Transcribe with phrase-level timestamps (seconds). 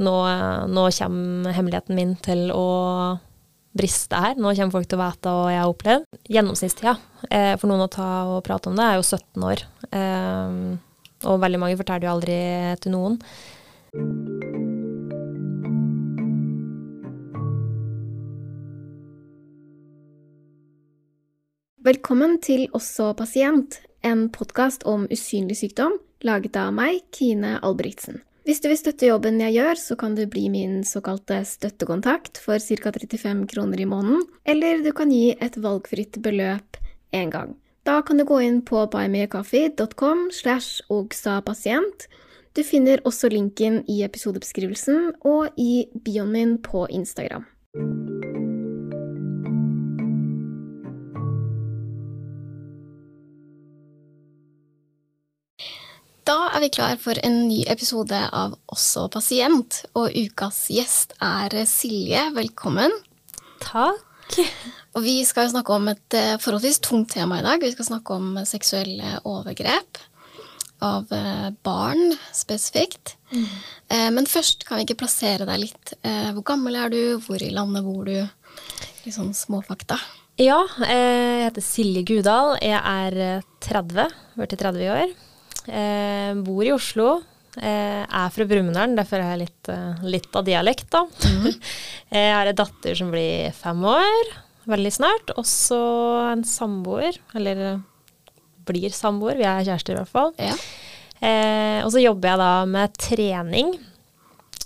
[0.00, 0.14] nå,
[0.72, 2.68] nå kommer hemmeligheten min til å
[3.76, 4.38] briste her.
[4.38, 6.20] Nå kommer folk til å vite hva jeg har opplevd.
[6.30, 6.96] Gjennomsnittstida
[7.30, 9.64] eh, for noen å ta og prate om det er jo 17 år.
[9.90, 10.56] Eh,
[11.30, 12.40] og veldig mange forteller jo aldri
[12.80, 13.20] til noen.
[21.80, 28.20] Velkommen til Også pasient, en podkast om usynlig sykdom, laget av meg, Kine Albrigtsen.
[28.44, 32.56] Hvis du vil støtte jobben jeg gjør, så kan du bli min såkalte støttekontakt for
[32.56, 32.92] ca.
[32.96, 36.80] 35 kroner i måneden, eller du kan gi et valgfritt beløp
[37.12, 37.54] én gang.
[37.84, 42.08] Da kan du gå inn på buymeacoffee.com slash ogsapasient.
[42.56, 47.46] Du finner også linken i episodebeskrivelsen og i bioen min på Instagram.
[56.30, 61.56] Da er vi klar for en ny episode av Også pasient, og ukas gjest er
[61.66, 62.20] Silje.
[62.36, 62.92] Velkommen.
[63.64, 64.36] Takk.
[64.94, 67.64] Og vi skal snakke om et eh, forholdsvis tungt tema i dag.
[67.64, 69.98] Vi skal snakke om seksuelle overgrep
[70.86, 73.16] av eh, barn spesifikt.
[73.34, 73.48] Mm.
[74.14, 75.92] Men først kan vi ikke plassere deg litt.
[76.36, 77.00] Hvor gammel er du?
[77.24, 78.20] Hvor i landet bor du?
[79.02, 79.98] Litt sånn småfakta.
[80.38, 82.54] Ja, jeg heter Silje Gudal.
[82.62, 85.18] Jeg er 30, blitt 30 i år.
[85.70, 87.20] Eh, bor i Oslo.
[87.56, 91.04] Eh, er fra Brumunddal, derfor har jeg litt, eh, litt, av dialekt, da.
[91.26, 91.48] Mm.
[92.18, 94.32] jeg har en datter som blir fem år
[94.70, 95.32] veldig snart.
[95.40, 95.78] Også
[96.30, 97.80] en samboer, eller
[98.68, 99.38] blir samboer.
[99.40, 100.34] Vi er kjærester i hvert fall.
[100.38, 100.56] Ja.
[101.20, 103.72] Eh, og så jobber jeg da med trening.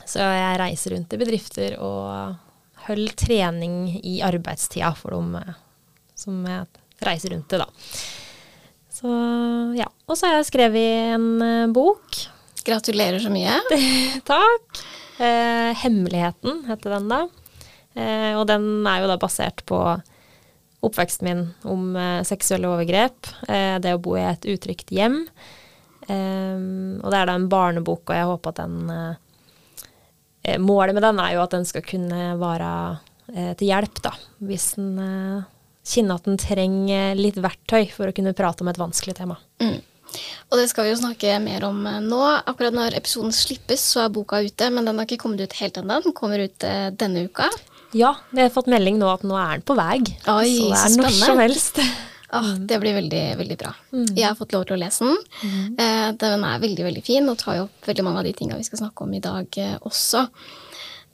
[0.05, 2.37] Så jeg reiser rundt i bedrifter og
[2.85, 5.39] holder trening i arbeidstida for dem
[6.19, 6.69] som jeg
[7.05, 7.69] reiser rundt til, da.
[9.05, 9.15] Så
[9.77, 9.91] ja.
[10.09, 12.17] Og så har jeg skrevet en uh, bok.
[12.65, 13.59] Gratulerer så mye.
[14.33, 14.85] Takk.
[15.15, 17.21] Eh, 'Hemmeligheten' heter den da.
[17.95, 19.79] Eh, og den er jo da basert på
[20.85, 23.29] oppveksten min om eh, seksuelle overgrep.
[23.49, 25.23] Eh, det å bo i et utrygt hjem.
[26.09, 26.65] Eh,
[27.01, 29.21] og det er da en barnebok, og jeg håper at den
[30.61, 32.71] Målet med den er jo at den skal kunne være
[33.57, 34.11] til hjelp, da.
[34.45, 34.99] Hvis den
[35.85, 39.37] kjenne at en trenger litt verktøy for å kunne prate om et vanskelig tema.
[39.63, 39.83] Mm.
[40.53, 42.23] Og det skal vi jo snakke mer om eh, nå.
[42.47, 45.81] Akkurat når episoden slippes, så er boka ute, men den har ikke kommet ut helt
[45.81, 46.01] ennå.
[46.05, 47.51] Den kommer ut eh, denne uka.
[47.95, 50.01] Ja, vi har fått melding nå at nå er den på vei.
[50.31, 51.81] Oi, så det er når som helst.
[52.35, 53.69] Ah, det blir veldig veldig bra.
[53.95, 54.09] Mm.
[54.17, 55.19] Jeg har fått lov til å lese den.
[55.45, 55.77] Mm.
[55.79, 58.57] Eh, den er veldig veldig fin og tar jo opp veldig mange av de tinga
[58.59, 60.25] vi skal snakke om i dag eh, også.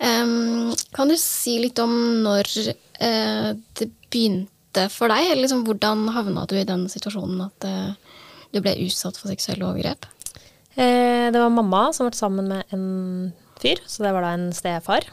[0.01, 1.93] Um, kan du si litt om
[2.25, 5.35] når eh, det begynte dette for deg?
[5.39, 8.17] Liksom, hvordan havna du i den situasjonen at uh,
[8.55, 10.07] du ble utsatt for seksuelle overgrep?
[10.79, 14.49] Eh, det var mamma som ble sammen med en fyr, så det var da en
[14.55, 15.05] stefar.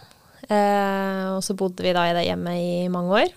[0.48, 3.34] Eh, og så bodde vi da i det hjemmet i mange år.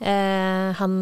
[0.00, 0.94] Eh, han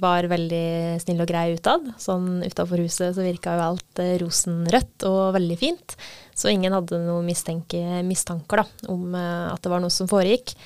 [0.00, 1.86] var veldig snill og grei utad.
[2.00, 5.96] Sånn utafor huset så virka jo alt eh, rosenrødt og veldig fint.
[6.34, 10.56] Så ingen hadde noen mistanker da, om eh, at det var noe som foregikk.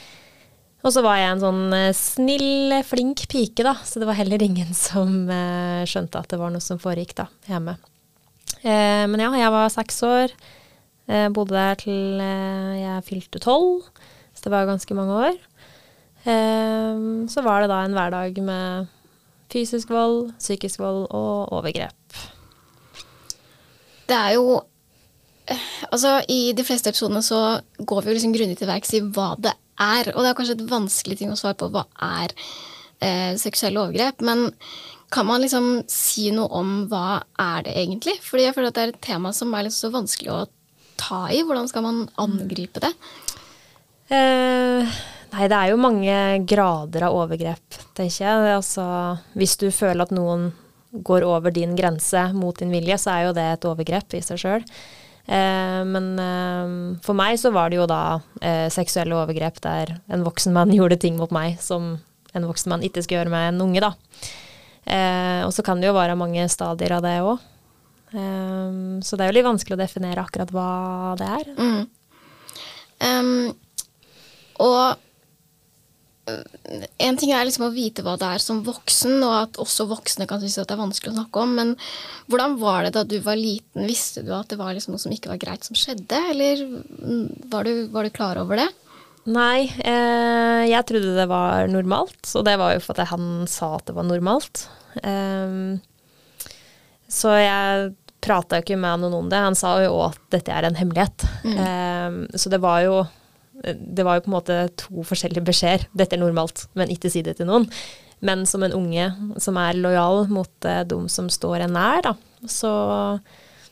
[0.88, 4.40] Og så var jeg en sånn uh, snill, flink pike, da, så det var heller
[4.40, 7.76] ingen som uh, skjønte at det var noe som foregikk da, hjemme.
[8.64, 10.32] Men ja, jeg var seks år.
[11.36, 13.84] bodde der til jeg fylte tolv,
[14.34, 15.36] så det var ganske mange år.
[16.24, 18.88] så var det da en hverdag med
[19.52, 22.18] fysisk vold, psykisk vold og overgrep.
[24.08, 24.58] Det er jo
[25.92, 29.30] Altså, i de fleste episodene så går vi jo liksom grundig til verks i hva
[29.40, 30.12] det er.
[30.14, 31.86] Og det er kanskje et vanskelig ting å svare på hva
[32.20, 32.34] er
[33.00, 34.22] eh, seksuelle overgrep.
[34.26, 34.48] Men
[35.14, 38.18] kan man liksom si noe om hva er det egentlig?
[38.24, 40.44] Fordi jeg føler at det er et tema som er så vanskelig å
[41.00, 41.42] ta i.
[41.46, 42.92] Hvordan skal man angripe det?
[44.08, 45.00] Eh,
[45.32, 46.14] nei, det er jo mange
[46.48, 48.54] grader av overgrep, tenker jeg.
[48.56, 48.84] Altså,
[49.38, 50.50] hvis du føler at noen
[50.92, 54.40] går over din grense mot din vilje, så er jo det et overgrep i seg
[54.40, 54.64] sjøl.
[55.28, 56.68] Eh, men eh,
[57.04, 61.00] for meg så var det jo da eh, seksuelle overgrep der en voksen mann gjorde
[61.00, 61.98] ting mot meg som
[62.36, 63.94] en voksen mann ikke skal gjøre med en unge, da.
[65.46, 67.40] og så kan det jo være mange stadier av det òg.
[68.12, 71.48] så det er jo litt vanskelig å definere akkurat hva det er.
[71.56, 71.80] Mm.
[73.00, 73.32] Um,
[74.60, 75.00] og
[76.98, 80.26] en ting er liksom å vite hva det er som voksen, og at også voksne
[80.28, 81.54] kan synes at det er vanskelig å snakke om.
[81.58, 81.74] Men
[82.28, 83.86] hvordan var det da du var liten?
[83.88, 86.64] Visste du at det var liksom noe som ikke var greit som skjedde, eller
[87.52, 88.68] var du, var du klar over det?
[89.28, 93.88] Nei, eh, jeg trodde det var normalt, og det var jo fordi han sa at
[93.90, 94.66] det var normalt.
[95.02, 95.76] Eh,
[97.08, 97.90] så jeg
[98.24, 99.40] prata ikke med noen om det.
[99.40, 101.28] Han sa jo òg at dette er en hemmelighet.
[101.48, 103.02] Eh, så det var jo
[103.64, 105.88] det var jo på en måte to forskjellige beskjeder.
[105.96, 107.66] Dette er normalt, men ikke si det til noen.
[108.24, 109.08] Men som en unge
[109.42, 112.14] som er lojal mot eh, de som står en nær, da,
[112.50, 112.72] så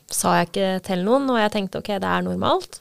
[0.07, 2.79] sa jeg ikke til noen, og jeg tenkte ok, det er normalt.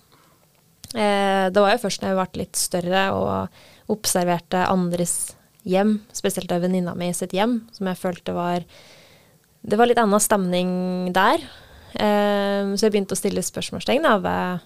[0.95, 5.35] Eh, det var jo først når jeg ble litt større og observerte andres
[5.67, 8.67] hjem, spesielt av venninna mi sitt hjem, som jeg følte var
[9.67, 10.69] Det var litt annen stemning
[11.11, 11.43] der.
[11.99, 14.59] Eh, så jeg begynte å stille spørsmålstegn Eh,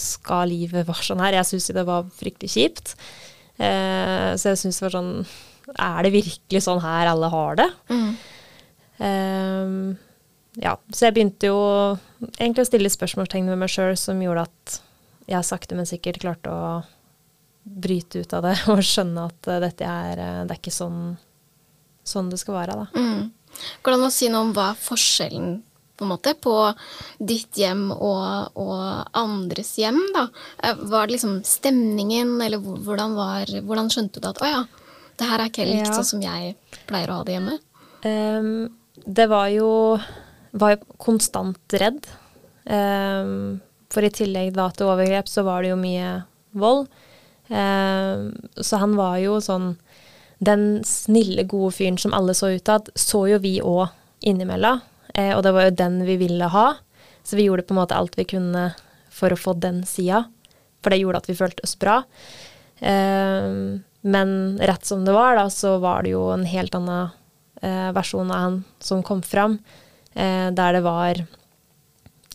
[0.00, 1.38] skal livet være sånn her?
[1.40, 2.94] Jeg syns det var fryktelig kjipt.
[3.56, 5.12] Eh, så jeg syns det var sånn
[5.78, 7.68] Er det virkelig sånn her alle har det?
[7.92, 8.10] Mm.
[9.08, 9.76] Eh,
[10.62, 11.60] ja, så jeg begynte jo
[12.38, 14.76] egentlig å stille spørsmålstegn ved meg sjøl som gjorde at
[15.30, 16.66] jeg sakte, men sikkert klarte å
[17.64, 21.14] bryte ut av det og skjønne at uh, dette er, uh, det er ikke sånn,
[22.06, 22.76] sånn det skal være.
[22.84, 22.86] Da.
[22.92, 23.64] Mm.
[23.82, 25.56] Går det an å si noe om hva forskjellen
[25.96, 26.54] på en måte, på
[27.18, 28.78] ditt hjem og, og,
[29.16, 30.26] andres hjem, da.
[30.62, 34.64] Eh, var det liksom stemningen, eller hvordan, var, hvordan skjønte du at å ja,
[35.20, 35.94] det her er ikke helt ja.
[35.94, 36.56] sånn som jeg
[36.88, 37.58] pleier å ha det hjemme?
[38.04, 38.50] Um,
[39.06, 39.70] det var jo
[40.54, 42.06] var jo konstant redd.
[42.64, 43.60] Um,
[43.92, 46.16] for i tillegg da til overgrep, så var det jo mye
[46.56, 46.88] vold.
[47.50, 49.74] Um, så han var jo sånn
[50.40, 53.86] Den snille, gode fyren som alle så ut av, så jo vi òg
[54.26, 54.80] innimellom.
[55.14, 56.66] Eh, og det var jo den vi ville ha.
[57.24, 58.70] Så vi gjorde på en måte alt vi kunne
[59.14, 60.24] for å få den sida.
[60.82, 62.00] For det gjorde at vi følte oss bra.
[62.80, 63.48] Eh,
[64.04, 67.14] men rett som det var, da, så var det jo en helt annen
[67.62, 69.58] eh, versjon av han som kom fram.
[70.14, 71.18] Der det var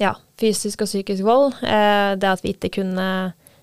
[0.01, 1.53] ja, fysisk og psykisk vold.
[1.63, 3.05] Det at vi ikke kunne,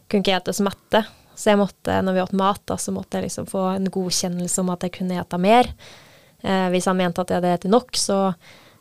[0.08, 1.02] kunne ikke ete mette.
[1.36, 4.62] Så jeg måtte, når vi åt mat, da, så måtte jeg liksom få en godkjennelse
[4.62, 5.68] om at jeg kunne ete mer.
[6.40, 8.22] Hvis han mente at jeg hadde spist nok, så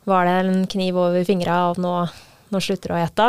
[0.06, 1.92] var det en kniv over fingra av nå,
[2.54, 3.28] nå slutter du å ete.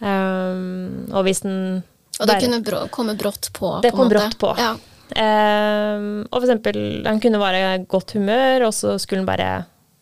[0.00, 1.84] Um, og hvis den
[2.18, 3.76] Og det kunne brå, komme brått på?
[3.84, 4.50] Det på kom brått på.
[4.58, 4.74] Ja.
[5.14, 9.50] Um, og for eksempel, han kunne være i godt humør, og så skulle han bare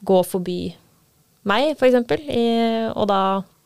[0.03, 0.61] gå forbi
[1.49, 2.23] meg, for eksempel.
[2.25, 2.47] I,
[2.93, 3.23] og da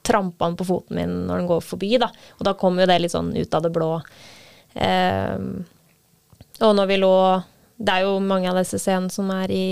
[0.07, 2.11] trampa han på foten min når han går forbi, da.
[2.39, 3.93] Og da kom jo det litt sånn ut av det blå.
[4.75, 5.63] Um,
[6.61, 7.15] og når vi lå
[7.81, 9.67] Det er jo mange av disse scenene som er i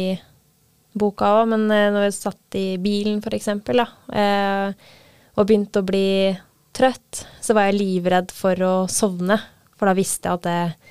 [0.95, 3.51] boka òg, men eh, når jeg satt i bilen f.eks.
[3.51, 4.91] Eh,
[5.35, 6.09] og begynte å bli
[6.75, 9.39] trøtt, så var jeg livredd for å sovne.
[9.75, 10.91] For da visste jeg at det,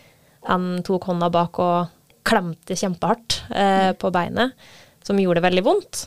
[0.49, 1.91] han tok hånda bak og
[2.27, 3.99] klemte kjempehardt eh, mm.
[3.99, 4.55] på beinet,
[5.03, 6.05] som gjorde det veldig vondt.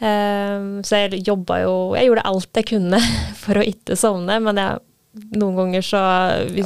[0.00, 3.00] Eh, så jeg jobba jo Jeg gjorde alt jeg kunne
[3.42, 4.80] for å ikke sovne, men jeg,
[5.36, 6.00] noen ganger så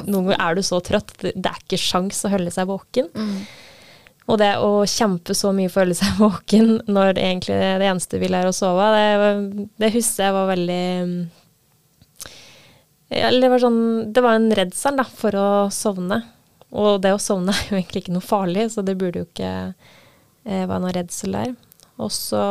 [0.05, 3.11] Noen ganger er du så trøtt, det, det er ikke sjans å holde seg våken.
[3.15, 3.39] Mm.
[4.25, 8.19] Og det å kjempe så mye for å holde seg våken når egentlig det eneste
[8.19, 10.85] du vil er å sove, det, det husker jeg var veldig
[13.15, 13.83] ja, det, var sånn,
[14.17, 16.23] det var en redsel da, for å sovne.
[16.75, 19.53] Og det å sovne er jo egentlig ikke noe farlig, så det burde jo ikke
[19.71, 21.53] eh, være noe redsel der.
[22.03, 22.43] Og så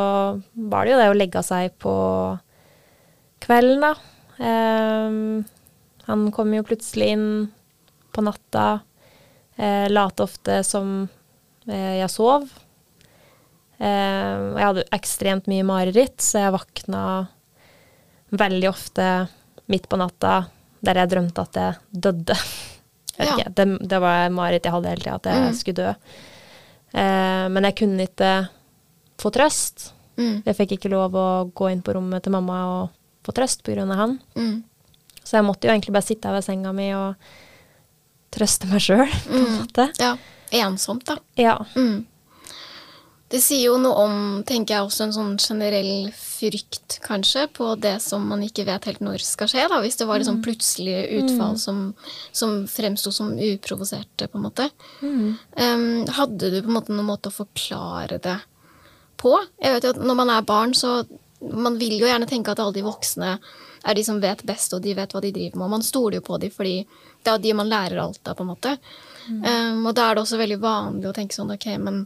[0.54, 1.96] var det jo det å legge seg på
[3.44, 3.92] kvelden, da.
[4.40, 5.18] Eh,
[6.08, 7.28] han kom jo plutselig inn
[8.14, 8.84] på natta.
[9.58, 11.10] Eh, late ofte som
[11.68, 12.48] jeg sov.
[13.84, 17.04] Og jeg hadde ekstremt mye mareritt, så jeg våkna
[18.34, 19.08] veldig ofte
[19.72, 20.44] midt på natta
[20.84, 22.38] der jeg drømte at jeg døde.
[23.18, 23.38] Ja.
[23.46, 25.58] Det, det, var mareritt jeg hadde hele tida, at jeg mm.
[25.60, 25.92] skulle dø.
[26.94, 28.32] Eh, men jeg kunne ikke
[29.22, 29.92] få trøst.
[30.18, 30.44] Mm.
[30.46, 33.86] Jeg fikk ikke lov å gå inn på rommet til mamma og få trøst pga.
[33.86, 34.18] han.
[34.36, 34.64] Mm.
[35.24, 37.16] Så jeg måtte jo egentlig bare sitte her ved senga mi og
[38.34, 39.58] trøste meg sjøl, på en mm.
[39.62, 39.90] måte.
[40.02, 40.16] Ja
[40.54, 41.18] ensomt, da.
[41.36, 41.66] Ja.
[41.76, 42.06] Mm.
[43.28, 47.96] Det sier jo noe om, tenker jeg, også en sånn generell frykt, kanskje, på det
[48.04, 49.80] som man ikke vet helt når skal skje, da.
[49.82, 51.62] Hvis det var liksom plutselige utfall mm.
[51.64, 51.80] som,
[52.30, 54.70] som fremsto som uprovoserte, på en måte.
[55.02, 55.34] Mm.
[55.58, 55.88] Um,
[56.20, 58.38] hadde du på en måte noen måte å forklare det
[59.18, 59.34] på?
[59.64, 61.00] Jeg vet jo at når man er barn, så
[61.42, 63.38] man vil jo gjerne tenke at alle de voksne
[63.84, 65.66] er de som vet best, og de vet hva de driver med.
[65.66, 66.84] Og man stoler jo på dem fordi
[67.24, 68.78] det er de man lærer alt av, på en måte.
[69.28, 69.44] Mm.
[69.44, 72.04] Um, og da er det også veldig vanlig å tenke sånn ok, men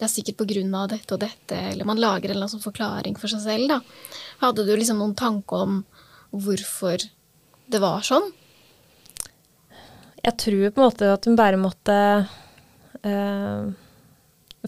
[0.00, 0.40] det er sikkert
[0.74, 3.68] av dette og dette, eller man lager en eller annen sånn forklaring for seg selv,
[3.68, 3.80] da.
[4.40, 5.82] Hadde du liksom noen tanke om
[6.32, 7.04] hvorfor
[7.70, 8.30] det var sånn?
[10.24, 11.94] Jeg tror på en måte at hun bare måtte
[13.08, 13.68] uh,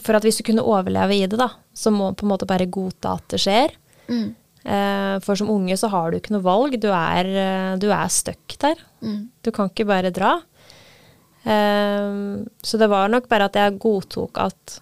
[0.00, 2.70] For at hvis du kunne overleve i det, da, så må på en måte bare
[2.72, 3.74] godta at det skjer.
[4.08, 4.30] Mm.
[4.62, 6.78] Uh, for som unge så har du ikke noe valg.
[6.82, 8.80] Du er, uh, du er stuck der.
[9.02, 9.26] Mm.
[9.42, 10.36] Du kan ikke bare dra.
[11.42, 14.80] Um, så det var nok bare at jeg godtok at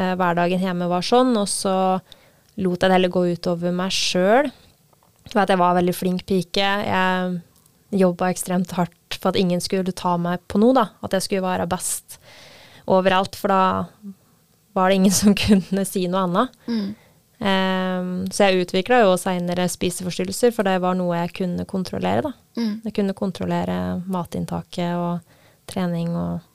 [0.00, 1.74] hverdagen hjemme var sånn, og så
[2.62, 4.48] lot jeg det heller gå utover meg sjøl.
[5.28, 6.68] For at jeg var veldig flink pike.
[6.86, 7.34] Jeg
[8.00, 10.86] jobba ekstremt hardt for at ingen skulle ta meg på noe, da.
[11.04, 12.16] At jeg skulle være best
[12.90, 13.62] overalt, for da
[14.76, 16.58] var det ingen som kunne si noe annet.
[16.70, 16.88] Mm.
[18.00, 22.32] Um, så jeg utvikla jo seinere spiseforstyrrelser, for det var noe jeg kunne kontrollere, da.
[22.58, 22.74] Mm.
[22.86, 23.78] Jeg kunne kontrollere
[24.10, 25.36] matinntaket og
[25.70, 26.46] trening og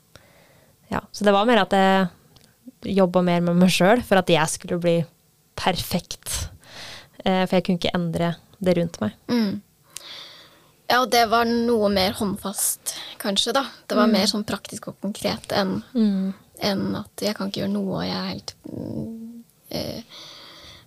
[0.92, 1.00] Ja.
[1.12, 4.78] Så det var mer at jeg jobba mer med meg sjøl for at jeg skulle
[4.82, 5.00] bli
[5.58, 6.50] perfekt.
[7.26, 9.16] Eh, for jeg kunne ikke endre det rundt meg.
[9.32, 9.62] Mm.
[10.86, 13.66] Ja, og det var noe mer håndfast, kanskje, da.
[13.90, 15.80] Det var mer sånn praktisk og konkret enn
[16.64, 19.44] enn at jeg kan ikke gjøre noe, og jeg er helt mm,
[19.76, 20.22] eh,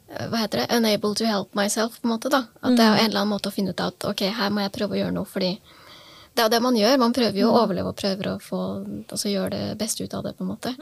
[0.08, 0.76] Hva heter det?
[0.76, 2.30] Unable to help myself, på en måte.
[2.32, 2.44] da.
[2.62, 4.72] At det er en eller annen måte å finne ut at ok, her må jeg
[4.78, 5.50] prøve å gjøre noe, fordi
[6.32, 6.96] det er jo det man gjør.
[7.02, 8.62] Man prøver jo å overleve og prøver å få,
[9.10, 10.72] altså gjøre det beste ut av det, på en måte.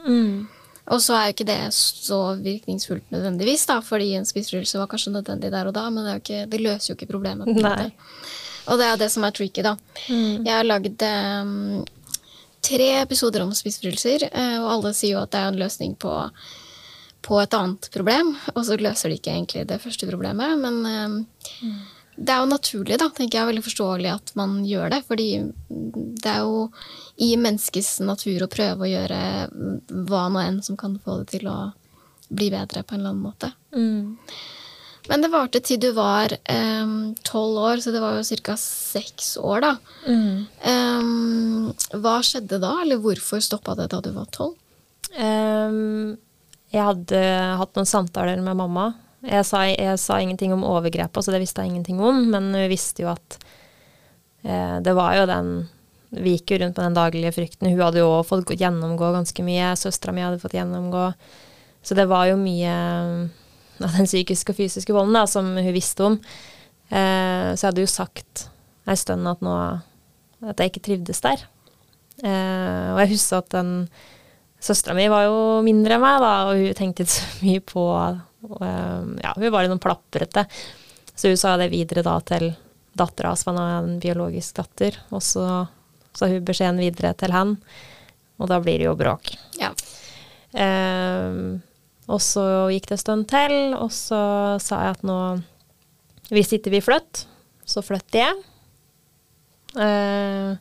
[0.87, 5.15] Og så er jo ikke det så virkningsfullt nødvendigvis, da, fordi en spiseforstyrrelse var kanskje
[5.17, 7.49] nødvendig der og da, men det, ikke, det løser jo ikke problemet.
[7.49, 7.73] på en Nei.
[7.73, 8.29] måte.
[8.67, 9.75] Og det er det som er tricky, da.
[10.07, 11.83] Jeg har lagd um,
[12.63, 16.13] tre episoder om spiseforstyrrelser, eh, og alle sier jo at det er en løsning på,
[17.27, 21.71] på et annet problem, og så løser de ikke egentlig det første problemet, men eh,
[22.17, 25.29] det er jo naturlig, da, tenker jeg, veldig forståelig at man gjør det, fordi
[26.23, 26.67] det er jo
[27.21, 29.19] i menneskets natur å prøve å gjøre
[30.07, 31.57] hva nå enn som kan få det til å
[32.27, 33.51] bli bedre på en eller annen måte.
[35.07, 36.33] Men det varte til du var
[37.27, 38.57] tolv år, så det var jo ca.
[38.59, 39.69] seks år, da.
[40.67, 41.69] Em,
[42.01, 44.57] hva skjedde da, eller hvorfor stoppa det da du var tolv?
[45.15, 46.17] Um,
[46.73, 47.19] jeg hadde
[47.59, 48.91] hatt noen samtaler med mamma.
[49.27, 52.67] Jeg sa, jeg sa ingenting om overgrepet, så det visste jeg ingenting om, men hun
[52.71, 53.39] visste jo at
[54.43, 55.49] eh, det var jo den
[56.07, 57.67] Vi gikk jo rundt med den daglige frykten.
[57.67, 59.73] Hun hadde jo også fått gjennomgå ganske mye.
[59.75, 61.09] Søstera mi hadde fått gjennomgå.
[61.83, 62.75] Så det var jo mye
[63.83, 66.15] av den psykiske og fysiske volden da, som hun visste om.
[66.87, 68.45] Eh, så jeg hadde jo sagt
[68.87, 69.57] ei stund at nå
[70.47, 71.43] at jeg ikke trivdes der.
[72.23, 73.73] Eh, og jeg husker at den
[74.63, 77.87] Søstera mi var jo mindre enn meg, da, og hun tenkte ikke så mye på
[78.47, 80.47] og, eh, Ja, hun var litt sånn plaprete.
[81.17, 82.51] Så hun sa det videre da til
[82.97, 84.97] dattera hans, han har en biologisk datter.
[85.13, 85.45] Og så
[86.17, 87.55] sa hun beskjeden videre til han,
[88.37, 89.33] og da blir det jo bråk.
[89.57, 89.71] Ja.
[90.57, 91.59] Um,
[92.07, 94.21] og så gikk det en stund til, og så
[94.63, 95.19] sa jeg at nå
[96.31, 97.27] Hvis ikke vi flytter,
[97.67, 98.39] så flytter jeg.
[99.77, 100.57] Uh,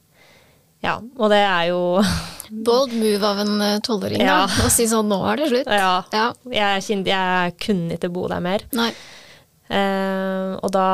[0.84, 1.80] ja, og det er jo
[2.50, 4.44] Bold move av en eh, tolvåring, Ja.
[4.46, 5.70] Å si sånn, nå er det slutt.
[5.72, 5.92] Ja.
[6.12, 6.26] Ja.
[6.52, 8.64] Jeg, kjente, jeg kunne ikke bo der mer.
[8.76, 10.86] Eh, og da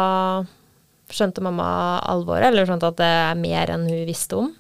[1.13, 4.53] skjønte mamma alvoret, eller skjønte at det er mer enn hun visste om.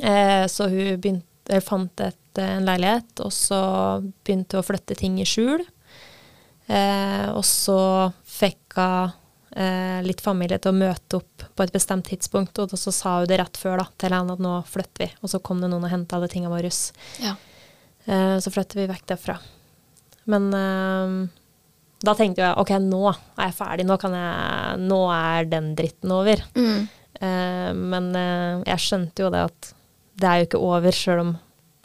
[0.00, 3.60] Eh, så hun begynte, fant et, en leilighet, og så
[4.24, 5.64] begynte hun å flytte ting i skjul.
[6.70, 7.80] Eh, og så
[8.40, 9.16] fikk hun eh,
[9.50, 13.40] litt familie til å møte opp på et bestemt tidspunkt, og så sa hun det
[13.40, 15.08] rett før da, til henne at nå flytter vi.
[15.24, 16.70] Og så kom det noen og henta alle tingene våre.
[17.18, 17.32] Ja.
[18.04, 19.36] Eh, så flytter vi vekk derfra.
[20.30, 21.16] Men eh,
[22.06, 26.14] da tenkte jeg ok, nå er jeg ferdig, nå, kan jeg, nå er den dritten
[26.16, 26.42] over.
[26.56, 26.88] Mm.
[27.20, 29.72] Eh, men eh, jeg skjønte jo det at
[30.20, 31.34] det er jo ikke over sjøl om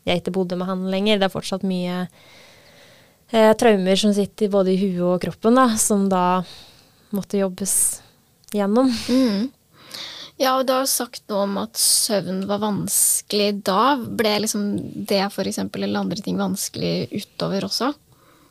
[0.05, 1.19] jeg ikke bodde med han lenger.
[1.19, 6.07] Det er fortsatt mye eh, traumer som sitter både i huet og kroppen, da, som
[6.12, 6.24] da
[7.15, 7.75] måtte jobbes
[8.55, 8.91] gjennom.
[9.10, 9.51] Mm.
[10.38, 13.95] Ja, og du har jo sagt noe om at søvn var vanskelig da.
[13.95, 14.65] Ble liksom
[15.07, 17.93] det eksempel eller andre ting vanskelig utover også?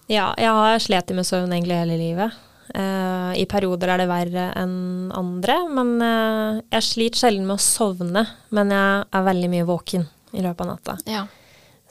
[0.09, 2.41] Ja, jeg har slitt med søvn egentlig hele livet.
[2.75, 7.65] Uh, I perioder er det verre enn andre, men uh, jeg sliter sjelden med å
[7.65, 8.25] sovne.
[8.57, 10.97] Men jeg er veldig mye våken i løpet av natta.
[11.09, 11.27] Ja.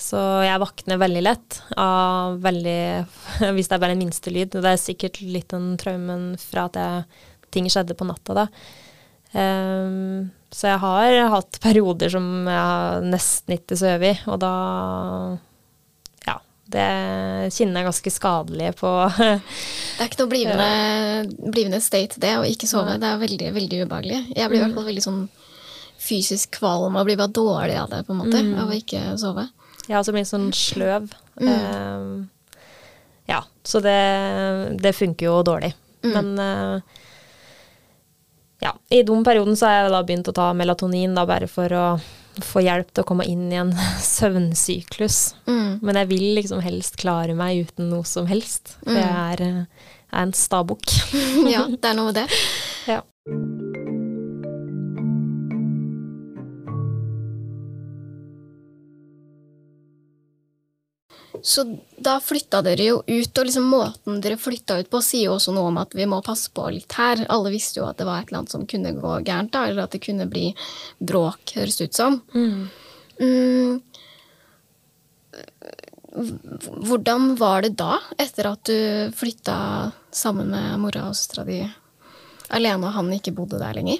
[0.03, 2.79] Så jeg våkner veldig lett av veldig
[3.55, 4.55] Hvis det er bare en minste lyd.
[4.55, 7.03] Det er sikkert litt den traumen fra at jeg,
[7.53, 8.47] ting skjedde på natta da.
[9.33, 14.53] Um, så jeg har hatt perioder som jeg nesten ikke sovet i, og da
[16.27, 16.35] Ja.
[16.73, 16.89] Det
[17.55, 20.69] kjenner jeg ganske skadelig på Det er ikke noe blivende,
[21.47, 22.99] blivende state, det, å ikke sove.
[23.01, 24.21] Det er veldig, veldig ubehagelig.
[24.35, 25.25] Jeg blir i hvert fall veldig sånn
[26.03, 29.47] fysisk kvalm og blir bare dårlig av det, på en måte, av å ikke sove.
[29.89, 31.09] Jeg så blir blitt sånn sløv.
[31.43, 32.11] Ehm,
[33.27, 33.99] ja, så det,
[34.79, 35.73] det funker jo dårlig.
[36.03, 36.99] Men uh,
[38.63, 41.75] ja, i den perioden så har jeg da begynt å ta melatonin da bare for
[41.75, 41.85] å
[42.43, 43.73] få hjelp til å komme inn i en
[44.03, 45.19] søvnsyklus.
[45.47, 45.81] Mm.
[45.83, 48.77] Men jeg vil liksom helst klare meg uten noe som helst.
[48.85, 50.87] For jeg er, eh, er en stabukk.
[51.53, 52.29] Ja, det er noe med det.
[52.93, 53.03] ja.
[61.43, 61.65] Så
[61.99, 65.51] da flytta dere jo ut, og liksom måten dere flytta ut på, sier jo også
[65.51, 67.25] noe om at vi må passe på litt her.
[67.27, 69.83] Alle visste jo at det var et eller annet som kunne gå gærent, da, eller
[69.83, 70.53] at det kunne bli
[71.03, 72.15] bråk, høres det ut som.
[72.31, 73.81] Mm.
[76.87, 79.57] Hvordan var det da, etter at du flytta
[80.15, 81.59] sammen med mora og søstera di
[82.55, 83.99] alene, og han ikke bodde der lenger?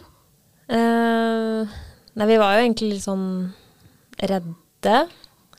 [0.72, 1.68] Uh,
[2.16, 3.28] nei, vi var jo egentlig litt sånn
[4.32, 4.98] redde.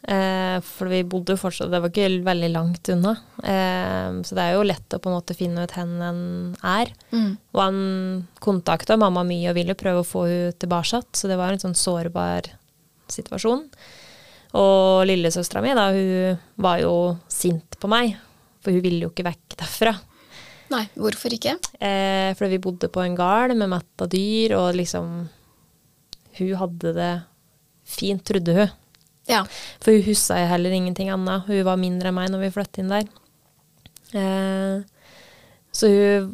[0.05, 3.15] Eh, for vi bodde jo fortsatt Det var ikke veldig langt unna.
[3.41, 6.93] Eh, så det er jo lett å på en måte finne ut hvor en er.
[7.15, 7.31] Mm.
[7.55, 7.79] Og han
[8.45, 11.79] kontakta mamma mye og ville prøve å få henne tilbake, så det var en sånn
[11.79, 12.51] sårbar
[13.13, 13.65] situasjon.
[14.61, 16.95] Og lillesøstera mi, da, hun var jo
[17.33, 18.15] sint på meg,
[18.63, 19.97] for hun ville jo ikke vekk derfra.
[20.73, 21.57] Nei, hvorfor ikke?
[21.81, 25.29] Eh, fordi vi bodde på en gard med metta dyr, og liksom
[26.35, 27.13] Hun hadde det
[27.87, 28.71] fint, trodde hun.
[29.31, 29.45] Ja.
[29.81, 31.47] For hun huska jo heller ingenting annet.
[31.49, 33.09] Hun var mindre enn meg når vi flyttet inn der.
[34.15, 34.83] Eh,
[35.75, 36.29] så hun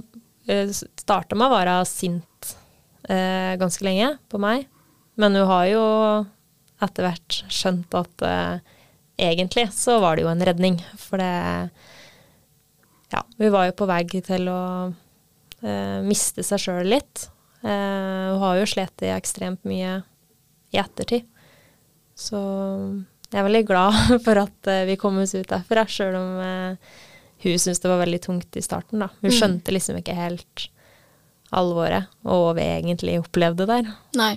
[0.50, 2.52] eh, starta med å være sint
[3.08, 4.66] eh, ganske lenge på meg.
[5.20, 5.84] Men hun har jo
[6.80, 8.76] etter hvert skjønt at eh,
[9.20, 10.80] egentlig så var det jo en redning.
[10.98, 11.32] For det
[13.10, 14.60] Ja, hun var jo på vei til å
[15.62, 17.28] eh, miste seg sjøl litt.
[17.62, 20.00] Eh, hun har jo slitt ekstremt mye
[20.70, 21.26] i ettertid.
[22.20, 22.40] Så
[23.30, 23.96] jeg er veldig glad
[24.26, 26.92] for at eh, vi kom oss ut derfra, sjøl om eh,
[27.40, 29.00] hun syntes det var veldig tungt i starten.
[29.00, 29.08] da.
[29.22, 29.36] Hun Mm.
[29.38, 30.66] skjønte liksom ikke helt
[31.56, 33.88] alvoret, og hva vi egentlig opplevde der.
[34.18, 34.34] Nei.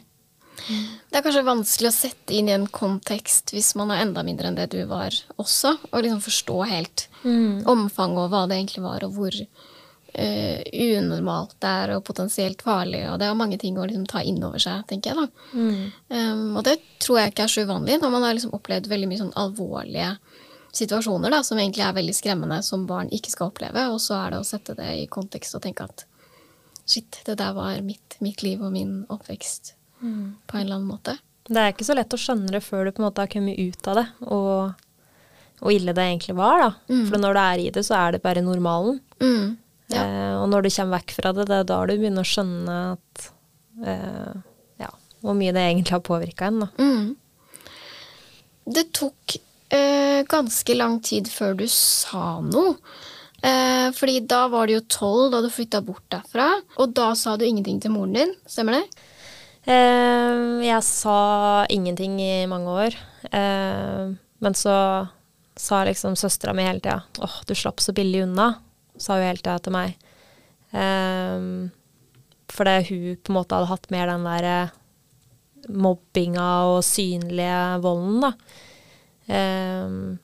[0.63, 4.47] Det er kanskje vanskelig å sette inn i en kontekst hvis man er enda mindre
[4.51, 5.09] enn det du var
[5.41, 7.07] også, og liksom forstå helt
[7.69, 9.33] omfanget og hva det egentlig var, og hvor
[10.13, 10.61] eh,
[10.97, 14.41] unormalt det er og potensielt farlig, og det er mange ting å liksom ta inn
[14.43, 15.27] over seg, tenker jeg da.
[15.53, 19.09] Um, og det tror jeg ikke er så uvanlig når man har liksom opplevd veldig
[19.11, 20.15] mye sånn alvorlige
[20.73, 24.33] situasjoner da, som egentlig er veldig skremmende, som barn ikke skal oppleve, og så er
[24.33, 26.05] det å sette det i kontekst og tenke at
[26.89, 31.15] shit, det der var mitt, mitt liv og min oppvekst på en eller annen måte.
[31.47, 33.59] Det er ikke så lett å skjønne det før du på en måte har kommet
[33.59, 34.83] ut av det, og
[35.63, 36.59] hvor ille det egentlig var.
[36.59, 36.69] da.
[36.91, 37.03] Mm.
[37.07, 38.99] For når du er i det, så er det bare normalen.
[39.23, 39.53] Mm.
[39.93, 40.03] Ja.
[40.03, 42.77] Eh, og når du kommer vekk fra det, det er da du begynner å skjønne
[42.95, 43.25] at
[43.85, 44.35] eh,
[44.83, 46.65] ja, hvor mye det egentlig har påvirka en.
[46.65, 46.69] da.
[46.81, 47.09] Mm.
[48.73, 49.37] Det tok
[49.75, 52.77] eh, ganske lang tid før du sa noe.
[53.43, 56.47] Eh, fordi da var du jo tolv da du flytta bort derfra,
[56.79, 59.09] og da sa du ingenting til moren din, stemmer det?
[59.67, 61.17] Eh, jeg sa
[61.71, 62.95] ingenting i mange år.
[63.31, 64.75] Eh, men så
[65.55, 68.55] sa liksom søstera mi hele tida 'Åh, du slapp så billig unna',
[68.97, 69.97] sa hun hele tida til meg.
[70.73, 71.71] For
[72.53, 74.73] fordi hun på en måte hadde hatt mer den der eh,
[75.73, 78.31] mobbinga og synlige volden, da.
[79.23, 80.17] Um,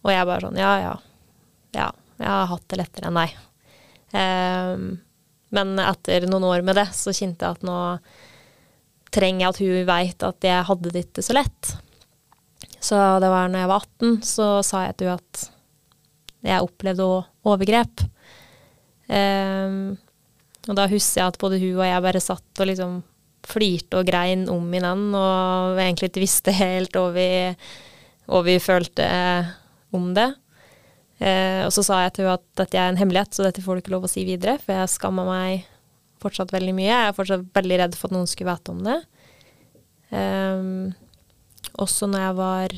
[0.00, 0.92] og jeg bare sånn Ja, ja.
[1.76, 3.34] Ja, jeg har hatt det lettere enn deg.
[4.16, 4.86] Um,
[5.54, 7.76] men etter noen år med det, så kjente jeg at nå
[9.14, 11.72] trenger jeg at hun veit at jeg hadde det ikke så lett.
[12.80, 15.44] Så det var når jeg var 18, så sa jeg til hun at
[16.46, 18.04] jeg opplevde òg overgrep.
[19.10, 19.96] Um,
[20.68, 23.00] og da husker jeg at både hun og jeg bare satt og liksom
[23.50, 27.26] flirte og grein om hverandre, og vi egentlig ikke visste helt hva vi,
[28.28, 29.08] hva vi følte
[29.96, 30.28] om det.
[31.20, 33.76] Uh, og så sa jeg til henne at dette er en hemmelighet, så dette får
[33.76, 35.66] du ikke lov å si videre, for jeg skammer meg
[36.20, 36.88] fortsatt veldig mye.
[36.88, 38.98] Jeg er fortsatt veldig redd for at noen skulle vite om det.
[40.10, 40.90] Um,
[41.80, 42.74] også når jeg var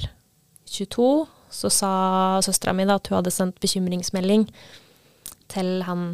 [0.72, 1.06] 22,
[1.52, 1.92] så sa
[2.44, 4.46] søstera mi at hun hadde sendt bekymringsmelding
[5.52, 6.06] til han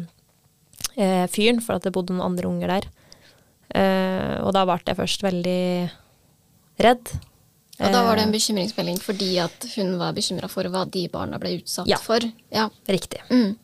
[0.97, 2.89] eh, fyren, for at det bodde noen andre unger der.
[3.75, 5.61] Eh, og da ble jeg først veldig
[6.83, 7.11] redd.
[7.79, 11.07] Og da var det en Eh, bekymringsmelding fordi at hun var bekymra for hva de
[11.11, 11.97] barna ble utsatt Ja.
[11.97, 12.19] for.
[12.51, 12.67] Ja.
[12.87, 13.21] Riktig.
[13.31, 13.55] Mm.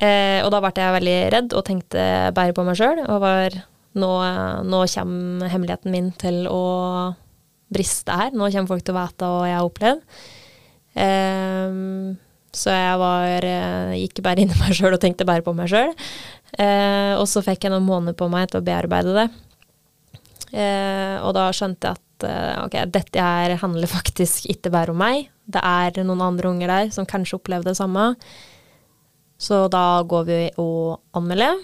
[0.00, 3.04] Eh, og da ble jeg veldig redd og tenkte bare på meg sjøl.
[3.06, 3.50] Og var
[3.94, 4.10] nå,
[4.66, 7.14] nå kommer hemmeligheten min til å
[7.70, 8.30] briste her.
[8.34, 10.02] Nå kommer folk til å vite hva jeg har opplevd.
[10.94, 11.76] Eh,
[12.50, 15.70] så jeg var, eh, gikk bare inn i meg sjøl og tenkte bare på meg
[15.70, 15.94] sjøl.
[16.58, 19.28] Eh, og så fikk jeg noen måneder på meg til å bearbeide det.
[20.50, 24.98] Eh, og da skjønte jeg at eh, ok, dette her handler faktisk ikke bare om
[24.98, 25.28] meg.
[25.46, 28.14] Det er noen andre unger der som kanskje opplevde det samme.
[29.40, 31.62] Så da går vi og anmelder.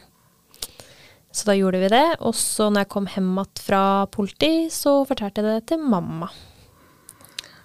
[1.35, 2.07] Så da gjorde vi det.
[2.25, 6.31] Og så når jeg kom hjem igjen fra politi, så fortalte jeg det til mamma.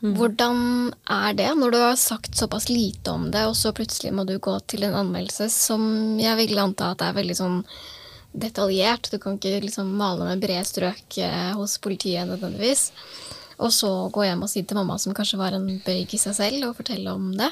[0.02, 0.16] Mm.
[0.18, 0.60] Hvordan
[1.14, 4.38] er det når du har sagt såpass lite om det, og så plutselig må du
[4.42, 5.84] gå til en anmeldelse som
[6.22, 7.60] jeg vil anta at er veldig sånn
[8.32, 9.12] detaljert.
[9.12, 12.90] Du kan ikke liksom male med brede strøk eh, hos politiet nødvendigvis.
[13.62, 16.34] Og så gå hjem og si til mamma, som kanskje var en bøyg i seg
[16.38, 17.52] selv, og fortelle om det.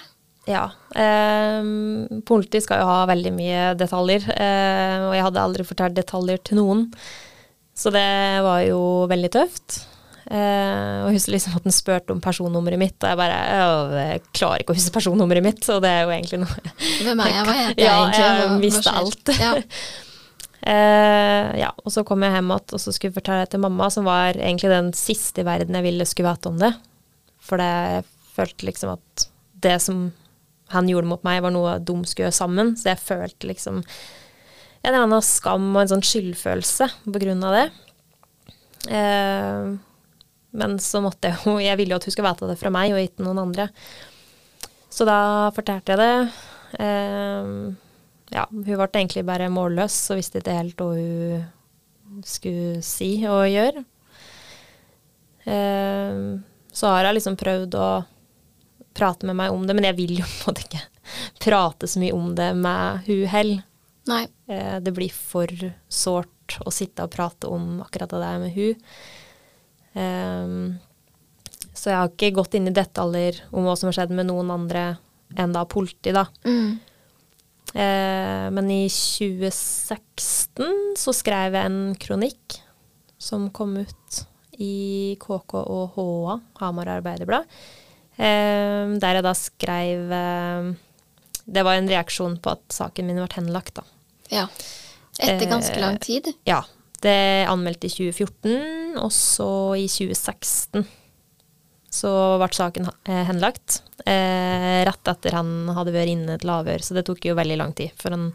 [0.49, 0.65] Ja.
[0.97, 1.61] Eh,
[2.25, 6.63] politi skal jo ha veldig mye detaljer, eh, og jeg hadde aldri fortalt detaljer til
[6.63, 6.87] noen.
[7.77, 8.09] Så det
[8.43, 8.81] var jo
[9.11, 9.83] veldig tøft.
[10.29, 13.37] Eh, og husker liksom at han spurte om personnummeret mitt, og jeg bare
[13.97, 16.73] jeg klarer ikke å huske personnummeret mitt, så det er jo egentlig noe
[17.07, 18.21] Hvem er jeg, hva heter jeg ja, egentlig?
[18.21, 19.31] Ja, jeg visste alt.
[19.39, 19.55] Ja.
[20.69, 23.65] uh, ja, og så kom jeg hjem igjen og så skulle jeg fortelle det til
[23.65, 26.71] mamma, som var egentlig den siste i verden jeg ville skulle vite om det.
[27.49, 29.27] For det, jeg følte liksom at
[29.65, 30.07] det som
[30.69, 32.75] han gjorde mot meg, var noe de skulle gjøre sammen.
[32.77, 37.55] Så jeg følte liksom en eller annen skam og en sånn skyldfølelse på grunn av
[37.57, 37.67] det.
[38.93, 39.71] Eh,
[40.51, 42.93] men så måtte jeg jo Jeg ville jo at hun skulle vite det fra meg,
[42.93, 43.69] og ikke noen andre.
[44.89, 45.19] Så da
[45.55, 46.41] fortalte jeg det.
[46.81, 47.53] Eh,
[48.33, 53.45] ja, hun ble egentlig bare målløs og visste ikke helt hva hun skulle si og
[53.49, 53.83] gjøre.
[55.49, 56.23] Eh,
[56.71, 57.89] så har jeg liksom prøvd å
[58.97, 60.83] prate med meg om det, men jeg vil jo på en måte ikke
[61.41, 63.65] prate så mye om det med hun heller.
[64.49, 65.53] Eh, det blir for
[65.89, 68.85] sårt å sitte og prate om akkurat det der med hun.
[69.97, 70.77] Ehm,
[71.73, 74.51] så jeg har ikke gått inn i detaljer om hva som har skjedd med noen
[74.53, 74.91] andre
[75.37, 76.25] enn da politi, da.
[76.45, 76.79] Mm.
[77.73, 82.57] Eh, men i 2016 så skrev jeg en kronikk
[83.21, 84.23] som kom ut
[84.59, 87.45] i KK og HA, Hamar Arbeiderblad,
[88.17, 90.73] eh, der jeg da skrev eh,
[91.45, 93.85] Det var en reaksjon på at saken min ble henlagt, da.
[94.29, 94.47] Ja.
[95.19, 96.33] Etter ganske lang tid.
[96.47, 96.63] Ja.
[97.03, 100.85] Det er anmeldt i 2014, og så i 2016
[101.89, 103.79] så ble saken eh, henlagt.
[104.05, 107.71] Eh, rett etter han hadde vært inne til avhør, så det tok jo veldig lang
[107.77, 108.27] tid før han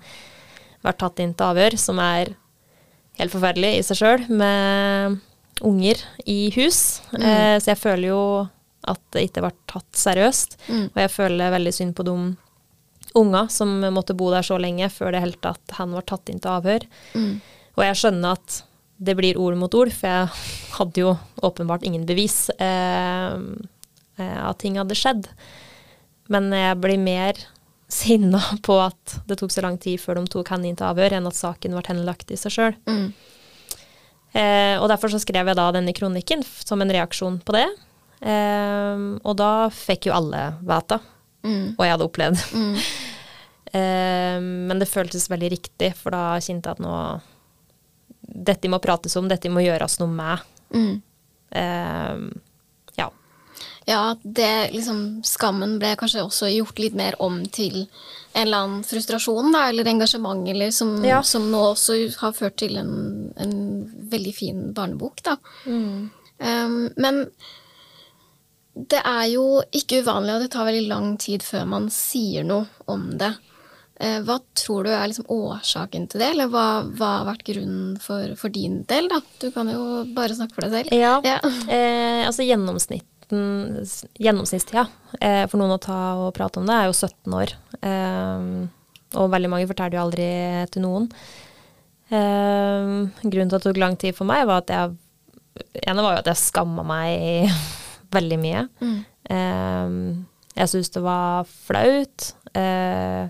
[0.83, 2.33] ble tatt inn til avhør, som er
[3.21, 5.21] helt forferdelig i seg sjøl, med
[5.63, 6.81] unger i hus.
[7.15, 8.23] Eh, så jeg føler jo
[8.91, 10.87] at det ikke ble tatt seriøst, Mm.
[10.91, 12.17] og jeg føler veldig synd på de
[13.15, 16.41] unger som måtte bo der så lenge før det helt tatt han var tatt inn
[16.43, 16.83] til avhør.
[17.15, 17.37] Mm.
[17.75, 18.61] Og jeg skjønner at
[19.05, 20.29] det blir ord mot ord, for jeg
[20.77, 23.35] hadde jo åpenbart ingen bevis eh,
[24.21, 25.27] eh, at ting hadde skjedd.
[26.33, 27.41] Men jeg blir mer
[28.01, 31.19] sinna på at det tok så lang tid før de tok henne inn til avhør,
[31.19, 32.79] enn at saken ble henlagt i seg sjøl.
[32.87, 33.09] Mm.
[34.35, 37.67] Eh, og derfor så skrev jeg da denne kronikken som en reaksjon på det.
[38.25, 41.03] Eh, og da fikk jo alle vite
[41.45, 41.75] Mm.
[41.77, 42.47] hva jeg hadde opplevd.
[42.57, 42.79] Mm.
[43.75, 46.93] Eh, men det føltes veldig riktig, for da kjente jeg at nå
[48.27, 50.39] Dette må prates om, dette må gjøres noe med.
[50.75, 51.03] Mm.
[51.51, 52.23] Eh,
[52.99, 53.09] ja.
[53.87, 57.85] Ja, det liksom Skammen ble kanskje også gjort litt mer om til
[58.35, 61.21] en eller annen frustrasjon, da, eller engasjement, eller som, Ja.
[61.23, 63.59] som nå også har ført til en, en
[64.11, 65.37] veldig fin barnebok, da.
[65.67, 67.27] Um, men
[68.75, 72.67] det er jo ikke uvanlig, og det tar veldig lang tid før man sier noe
[72.91, 73.31] om det.
[74.03, 77.95] Eh, hva tror du er liksom årsaken til det, eller hva, hva har vært grunnen
[78.03, 79.05] for, for din del?
[79.13, 79.19] da?
[79.39, 79.83] Du kan jo
[80.17, 80.89] bare snakke for deg selv.
[80.99, 81.15] ja.
[81.23, 81.39] Ja.
[81.71, 84.85] Eh, altså gjennomsnittstida
[85.21, 87.49] eh, for noen å ta og prate om det, er jo 17 år.
[87.81, 88.41] Eh,
[89.15, 90.29] og veldig mange forteller jo aldri
[90.75, 91.05] til noen.
[92.11, 92.83] Eh,
[93.23, 94.87] grunnen til at det tok lang tid for meg, var at jeg
[95.87, 97.11] ene var jo at jeg skamma meg
[98.17, 98.63] veldig mye.
[98.83, 99.01] Mm.
[99.31, 99.89] Eh,
[100.59, 102.19] jeg syntes det var flaut.
[102.59, 103.25] Eh,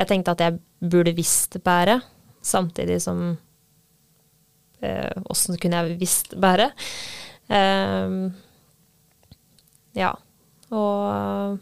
[0.00, 2.00] jeg tenkte at jeg burde visst bedre,
[2.40, 3.34] samtidig som
[4.80, 6.70] eh, kunne jeg visst bedre?
[7.52, 8.14] Eh,
[10.00, 10.14] ja.
[10.70, 11.58] Og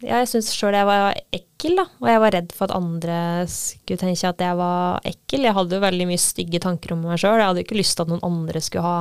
[0.00, 1.84] ja, jeg syns sjøl jeg var ekkel, da.
[2.00, 3.18] Og jeg var redd for at andre
[3.52, 5.44] skulle tenke at jeg var ekkel.
[5.44, 7.36] Jeg hadde jo veldig mye stygge tanker om meg sjøl.
[7.36, 8.98] Jeg hadde jo ikke lyst til at noen andre skulle ha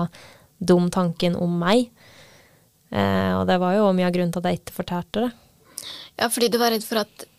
[0.60, 1.88] dum tanken om meg.
[2.92, 5.32] Eh, og det var jo mye av grunnen til at jeg ikke fortalte det.
[6.20, 7.30] Ja, fordi du var redd for at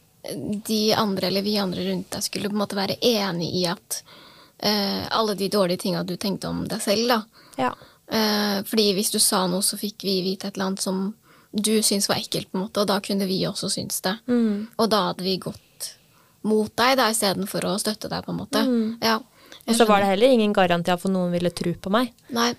[0.67, 4.03] de andre, eller vi andre rundt deg, skulle på en måte være enig i at
[4.05, 7.47] uh, alle de dårlige tinga du tenkte om deg selv, da.
[7.61, 7.71] Ja.
[8.11, 11.03] Uh, fordi hvis du sa noe, så fikk vi vite et eller annet som
[11.51, 14.17] du syntes var ekkelt, på en måte, og da kunne vi også synes det.
[14.31, 14.69] Mm.
[14.77, 15.91] Og da hadde vi gått
[16.47, 18.65] mot deg da, istedenfor å støtte deg, på en måte.
[19.03, 19.19] Ja.
[19.67, 22.13] Og så var det heller ingen garanti for at noen ville tro på meg.
[22.35, 22.53] Nei.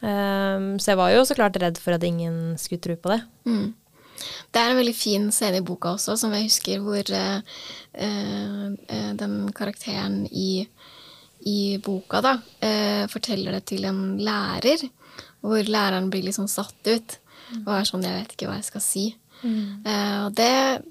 [0.00, 3.20] Um, så jeg var jo så klart redd for at ingen skulle tro på det.
[3.48, 3.68] Mm.
[4.50, 7.58] Det er en veldig fin scene i boka også, som jeg husker, hvor eh,
[7.92, 10.66] eh, den karakteren i,
[11.46, 14.88] i boka da, eh, forteller det til en lærer,
[15.44, 17.18] hvor læreren blir liksom satt ut.
[17.62, 19.14] Og er sånn 'Jeg vet ikke hva jeg skal si'.
[19.44, 20.82] Eh, og det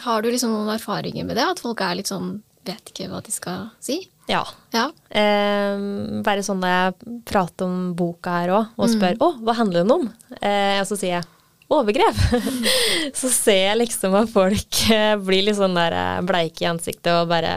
[0.00, 1.46] Har du liksom noen erfaringer med det?
[1.46, 4.02] At folk er litt sånn Vet ikke hva de skal si?
[4.28, 4.42] Ja.
[4.74, 4.90] Ja.
[5.08, 5.80] Eh,
[6.22, 9.94] bare sånn når jeg prater om boka her òg, og spør 'Å, hva handler den
[9.94, 11.24] om?' Eh, og så sier jeg
[11.70, 12.18] overgrep.
[13.20, 17.12] så ser jeg liksom at folk eh, blir litt sånn der eh, bleike i ansiktet
[17.14, 17.54] og bare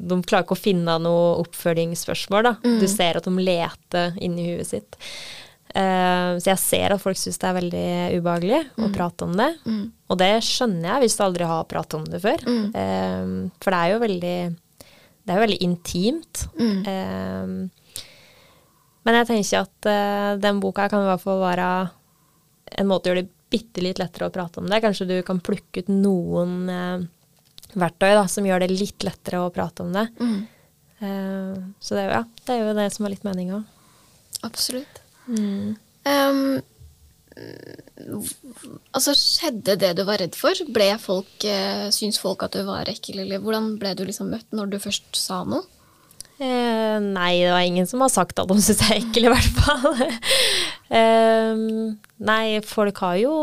[0.00, 2.54] De klarer ikke å finne noe oppfølgingsspørsmål, da.
[2.64, 2.78] Mm.
[2.80, 5.00] Du ser at de leter inni huet sitt.
[5.74, 7.86] Eh, så jeg ser at folk syns det er veldig
[8.20, 9.50] ubehagelig å prate om det.
[9.66, 9.84] Mm.
[10.08, 12.44] Og det skjønner jeg hvis du aldri har pratet om det før.
[12.46, 12.66] Mm.
[12.80, 14.38] Eh, for det er jo veldig
[15.24, 16.46] Det er jo veldig intimt.
[16.60, 16.78] Mm.
[16.92, 18.00] Eh,
[19.04, 21.68] men jeg tenker at den boka kan i hvert fall være
[22.80, 24.82] en måte å gjøre det bitte litt lettere å prate om det.
[24.82, 27.06] Kanskje du kan plukke ut noen eh,
[27.78, 30.08] verktøy da, som gjør det litt lettere å prate om det.
[30.18, 30.42] Mm.
[30.98, 33.64] Eh, så det, ja, det er jo det som er litt meninga.
[34.44, 35.00] Absolutt.
[35.24, 36.60] Um,
[38.92, 40.58] altså, skjedde det du var redd for?
[40.74, 44.50] Ble folk, eh, Syns folk at du var ekkel, eller hvordan ble du liksom møtt
[44.54, 45.64] når du først sa noe?
[46.42, 49.32] Eh, nei, det var ingen som har sagt at de syns jeg er ekkel, i
[49.32, 49.86] hvert fall.
[50.88, 51.62] Eh,
[52.28, 53.36] nei, folk har jo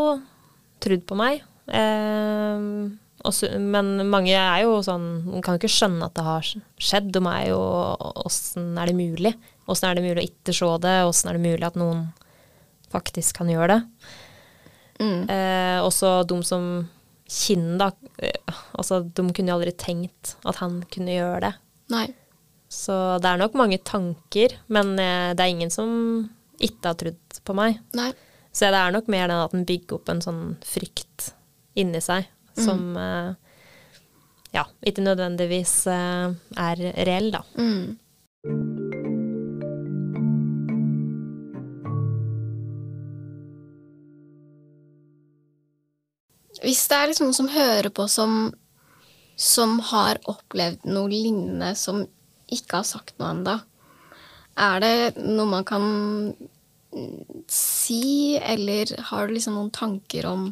[0.82, 1.46] trodd på meg.
[1.72, 6.48] Um, også, men mange er jo sånn kan jo ikke skjønne at det har
[6.82, 7.12] skjedd.
[7.14, 7.60] De er jo
[8.26, 9.36] Åssen er det mulig?
[9.70, 10.96] Åssen er det mulig å ikke se det?
[11.08, 12.08] Åssen er det mulig at noen
[12.92, 13.82] faktisk kan gjøre det?
[15.02, 15.22] Mm.
[15.34, 16.66] Eh, også de som
[17.32, 17.92] Kinn, da.
[18.20, 21.54] Eh, altså, de kunne jo aldri tenkt at han kunne gjøre det.
[21.94, 22.08] Nei.
[22.72, 25.92] Så det er nok mange tanker, men eh, det er ingen som
[26.68, 27.80] ikke har trodd på meg.
[27.98, 28.12] Nei.
[28.52, 31.32] Så det er nok mer den at den bygger opp en sånn frykt
[31.80, 32.28] inni seg
[32.60, 33.32] som eh,
[34.52, 37.44] ja, ikke nødvendigvis eh, er reell, da.
[37.56, 37.96] Mm.
[46.62, 48.52] Hvis det er liksom noen som hører på som,
[49.40, 52.04] som har opplevd noe lignende, som
[52.52, 53.56] ikke har sagt noe ennå,
[54.60, 55.86] er det noe man kan
[56.34, 60.50] mm, si, eller har du liksom noen tanker om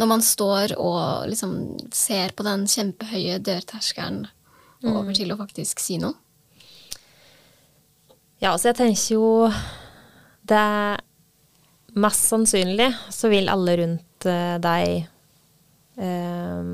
[0.00, 1.56] når man står og liksom
[1.94, 4.24] ser på den kjempehøye dørterskelen
[4.82, 6.16] og over til å faktisk si noe?
[8.42, 9.26] Ja, altså jeg tenker jo
[10.48, 11.02] det er
[11.92, 15.02] Mest sannsynlig så vil alle rundt eh, deg
[16.00, 16.70] eh,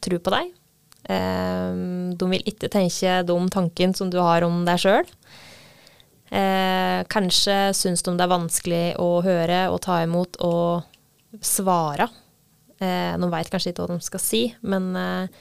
[0.00, 0.54] tro på deg.
[1.10, 1.70] Eh,
[2.14, 5.08] de vil ikke tenke de tankene som du har om deg sjøl.
[6.30, 10.86] Eh, kanskje syns de det er vanskelig å høre og ta imot og
[11.42, 12.06] svare.
[12.80, 15.40] Eh, de veit kanskje ikke hva de skal si, men eh,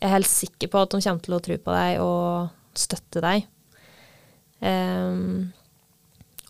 [0.00, 3.22] jeg er helt sikker på at de kommer til å tro på deg og støtte
[3.24, 3.46] deg.
[4.60, 5.52] Um,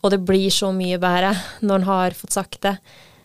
[0.02, 1.32] og det blir så mye bedre
[1.66, 2.76] når en har fått sagt det.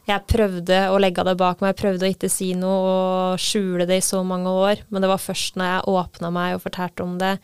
[0.10, 3.86] Jeg prøvde å legge det bak meg, jeg prøvde å ikke si noe og skjule
[3.90, 7.06] det i så mange år, men det var først når jeg åpna meg og fortalte
[7.06, 7.36] om det,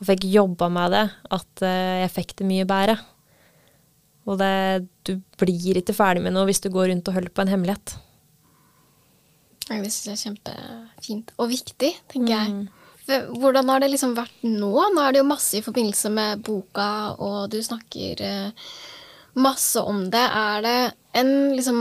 [0.00, 1.04] og fikk jobba med det,
[1.38, 2.96] at eh, jeg fikk det mye bedre.
[4.26, 4.54] Og det,
[5.06, 7.94] du blir ikke ferdig med noe hvis du går rundt og holder på en hemmelighet.
[9.62, 11.34] Det syns jeg er kjempefint.
[11.38, 12.66] Og viktig, tenker jeg.
[13.38, 14.70] Hvordan har det liksom vært nå?
[14.94, 16.88] Nå er det jo masse i forbindelse med boka,
[17.22, 18.68] og du snakker eh,
[19.38, 20.22] masse om det.
[20.22, 20.78] Er det
[21.18, 21.80] en liksom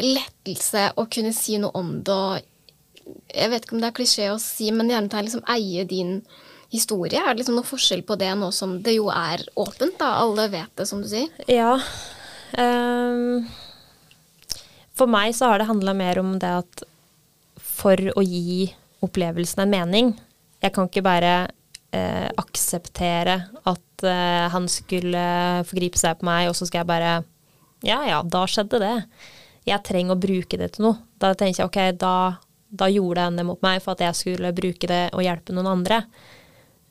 [0.00, 4.28] lettelse å kunne si noe om det, og jeg vet ikke om det er klisjé
[4.30, 6.20] å si, men gjerne ta liksom eie din
[6.70, 7.18] historie?
[7.18, 10.14] Er det liksom noe forskjell på det nå som det jo er åpent, da?
[10.22, 11.30] Alle vet det, som du sier.
[11.50, 11.74] Ja.
[12.54, 13.46] Um,
[14.98, 16.84] for meg så har det handla mer om det at
[17.60, 18.66] for å gi
[19.00, 20.08] opplevelsen en mening
[20.60, 21.34] Jeg kan ikke bare
[21.94, 23.36] eh, akseptere
[23.70, 25.22] at eh, han skulle
[25.68, 27.12] forgripe seg på meg, og så skal jeg bare
[27.86, 28.96] Ja ja, da skjedde det.
[29.68, 31.00] Jeg trenger å bruke det til noe.
[31.20, 32.14] Da tenker jeg ok, da,
[32.68, 35.70] da gjorde han det mot meg for at jeg skulle bruke det og hjelpe noen
[35.78, 36.02] andre.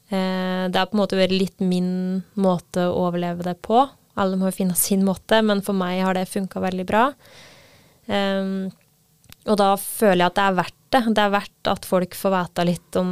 [0.09, 3.83] Uh, det har på en måte vært litt min måte å overleve det på.
[4.19, 7.05] Alle må jo finne sin måte, men for meg har det funka veldig bra.
[8.09, 8.71] Um,
[9.49, 11.03] og da føler jeg at det er verdt det.
[11.13, 13.11] Det er verdt at folk får vite litt om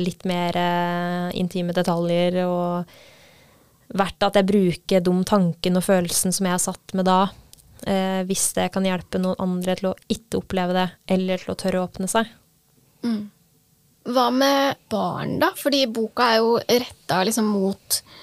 [0.00, 6.48] litt mer eh, intime detaljer, og verdt at jeg bruker de tankene og følelsen som
[6.48, 7.20] jeg har satt med da,
[7.86, 11.58] eh, hvis det kan hjelpe noen andre til å ikke oppleve det, eller til å
[11.60, 12.30] tørre å åpne seg.
[14.04, 15.50] Hva med barn, da?
[15.56, 18.13] Fordi boka er jo retta liksom mot eh,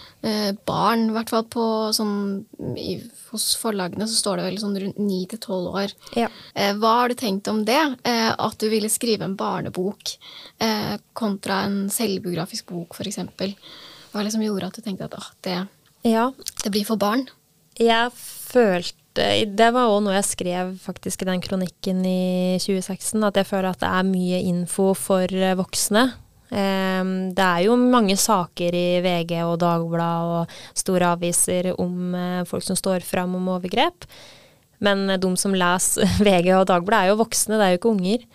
[0.67, 1.07] barn.
[1.09, 1.63] I hvert fall på
[1.97, 2.43] sånn
[2.77, 2.99] i,
[3.31, 5.93] Hos forlagene så står det vel sånn rundt ni til tolv år.
[6.19, 6.27] Ja.
[6.53, 7.79] Eh, hva har du tenkt om det?
[8.07, 10.13] Eh, at du ville skrive en barnebok
[10.61, 13.21] eh, kontra en selvbiografisk bok, f.eks.
[14.11, 15.57] Hva liksom gjorde at du tenkte at ah, det,
[16.11, 16.25] ja,
[16.65, 17.25] det blir for barn?
[17.79, 23.39] Jeg følte Det var òg noe jeg skrev faktisk i den kronikken i 2016, at
[23.41, 26.05] jeg føler at det er mye info for eh, voksne.
[26.51, 32.43] Eh, det er jo mange saker i VG og Dagbladet og store aviser om eh,
[32.49, 34.07] folk som står fram om overgrep.
[34.81, 38.25] Men de som leser VG og Dagbladet er jo voksne, det er jo ikke unger.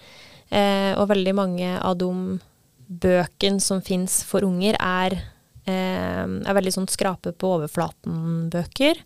[0.51, 2.11] Eh, og veldig mange av de
[2.87, 5.19] bøkene som fins for unger, er,
[5.67, 9.03] eh, er veldig sånn skrape på overflaten-bøker.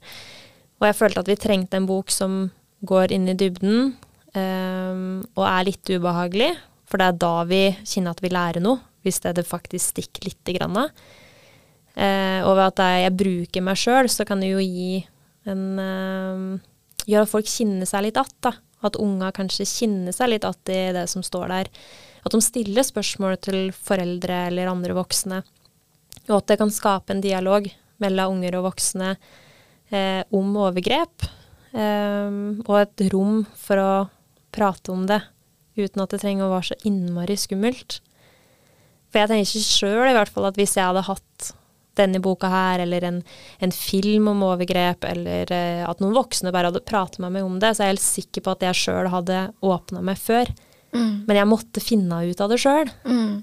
[0.80, 2.50] Og jeg følte at vi trengte en bok som
[2.84, 3.94] går inn i dybden,
[4.34, 6.54] eh, og er litt ubehagelig.
[6.86, 10.28] For det er da vi kjenner at vi lærer noe, hvis det, det faktisk stikker
[10.28, 10.78] lite grann.
[11.94, 15.00] Eh, og ved at jeg bruker meg sjøl, så kan det jo gi
[15.48, 16.66] en eh,
[17.08, 18.52] Gjøre at folk kjenner seg litt att, da.
[18.86, 21.70] At unga kanskje kjenner seg litt att i det som står der.
[22.22, 25.40] At de stiller spørsmål til foreldre eller andre voksne.
[26.28, 27.68] Og at det kan skape en dialog
[28.00, 29.14] mellom unger og voksne
[29.90, 31.26] eh, om overgrep.
[31.72, 33.90] Eh, og et rom for å
[34.54, 35.22] prate om det
[35.78, 38.00] uten at det trenger å være så innmari skummelt.
[39.10, 41.50] For jeg tenker sjøl i hvert fall at hvis jeg hadde hatt
[41.98, 43.20] denne boka her, eller en,
[43.60, 47.58] en film om overgrep, eller eh, at noen voksne bare hadde pratet med meg om
[47.60, 50.50] det, så er jeg helt sikker på at jeg sjøl hadde åpna meg før.
[50.94, 51.26] Mm.
[51.28, 52.90] Men jeg måtte finne ut av det sjøl.
[53.04, 53.40] Mm.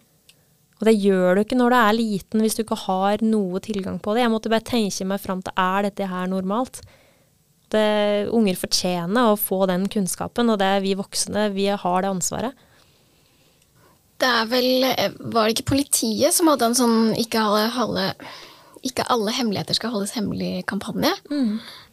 [0.77, 3.97] Og det gjør du ikke når du er liten, hvis du ikke har noe tilgang
[4.03, 4.23] på det.
[4.23, 6.83] Jeg måtte bare tenke meg fram til er dette her normalt.
[7.73, 12.11] Det, unger fortjener å få den kunnskapen, og det er vi voksne, vi har det
[12.13, 12.66] ansvaret.
[14.17, 14.85] Det er vel
[15.19, 18.05] Var det ikke politiet som hadde en sånn ikke alle, alle,
[18.85, 21.13] ikke alle hemmeligheter skal holdes hemmelig-kampanje?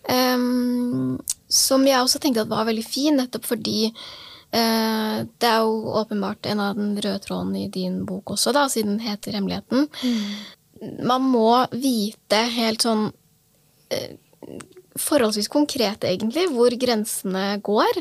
[0.05, 5.95] Um, som jeg også tenkte at var veldig fin, nettopp fordi uh, det er jo
[6.01, 9.89] åpenbart en av den røde tråden i din bok også, da, siden den heter Hemmeligheten.
[11.09, 13.07] Man må vite helt sånn
[13.95, 14.17] eh,
[15.01, 17.99] forholdsvis konkret, egentlig, hvor grensene går.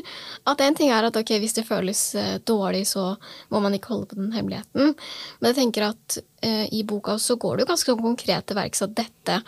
[0.50, 3.12] At en ting er at ok, hvis det føles eh, dårlig, så
[3.50, 4.94] må man ikke holde på den hemmeligheten.
[5.40, 8.58] Men jeg tenker at eh, i boka så går det jo ganske sånn konkret til
[8.60, 9.40] verks at dette,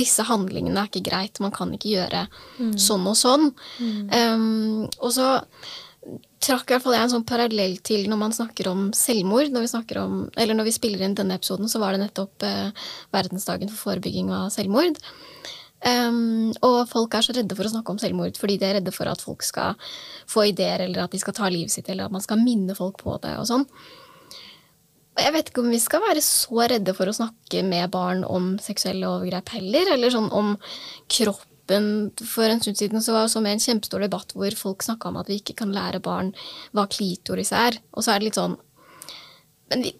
[0.00, 2.26] disse handlingene er ikke greit, man kan ikke gjøre
[2.80, 3.50] sånn og sånn.
[3.80, 5.28] Um, og så
[6.44, 9.52] trakk i hvert fall jeg en sånn parallell til når man snakker om selvmord.
[9.52, 12.44] Når vi, snakker om, eller når vi spiller inn denne episoden, så var det nettopp
[12.46, 15.00] eh, verdensdagen for forebygging av selvmord.
[15.84, 18.92] Um, og folk er så redde for å snakke om selvmord fordi de er redde
[18.94, 19.76] for at folk skal
[20.30, 23.02] få ideer, eller at de skal ta livet sitt, eller at man skal minne folk
[23.02, 23.66] på det og sånn.
[25.14, 28.24] Og jeg vet ikke om vi skal være så redde for å snakke med barn
[28.26, 30.54] om seksuelle overgrep heller, eller sånn om
[31.12, 32.10] kroppen.
[32.18, 35.30] For en stund siden så var det en kjempestor debatt hvor folk snakka om at
[35.30, 36.32] vi ikke kan lære barn
[36.74, 37.78] hva klitoris er.
[37.94, 38.58] Og så er det litt sånn
[39.72, 39.94] Men vi,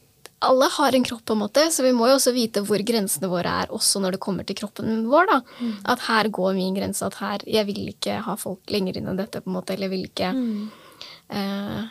[0.44, 3.30] alle har en kropp, på en måte, så vi må jo også vite hvor grensene
[3.33, 5.30] våre er, også når det kommer til kroppen vår.
[5.30, 5.40] da.
[5.94, 7.04] At her går min grense.
[7.07, 9.74] At her Jeg vil ikke ha folk lenger inn enn dette, på en måte.
[9.74, 10.30] Eller jeg vil ikke
[11.35, 11.83] eh,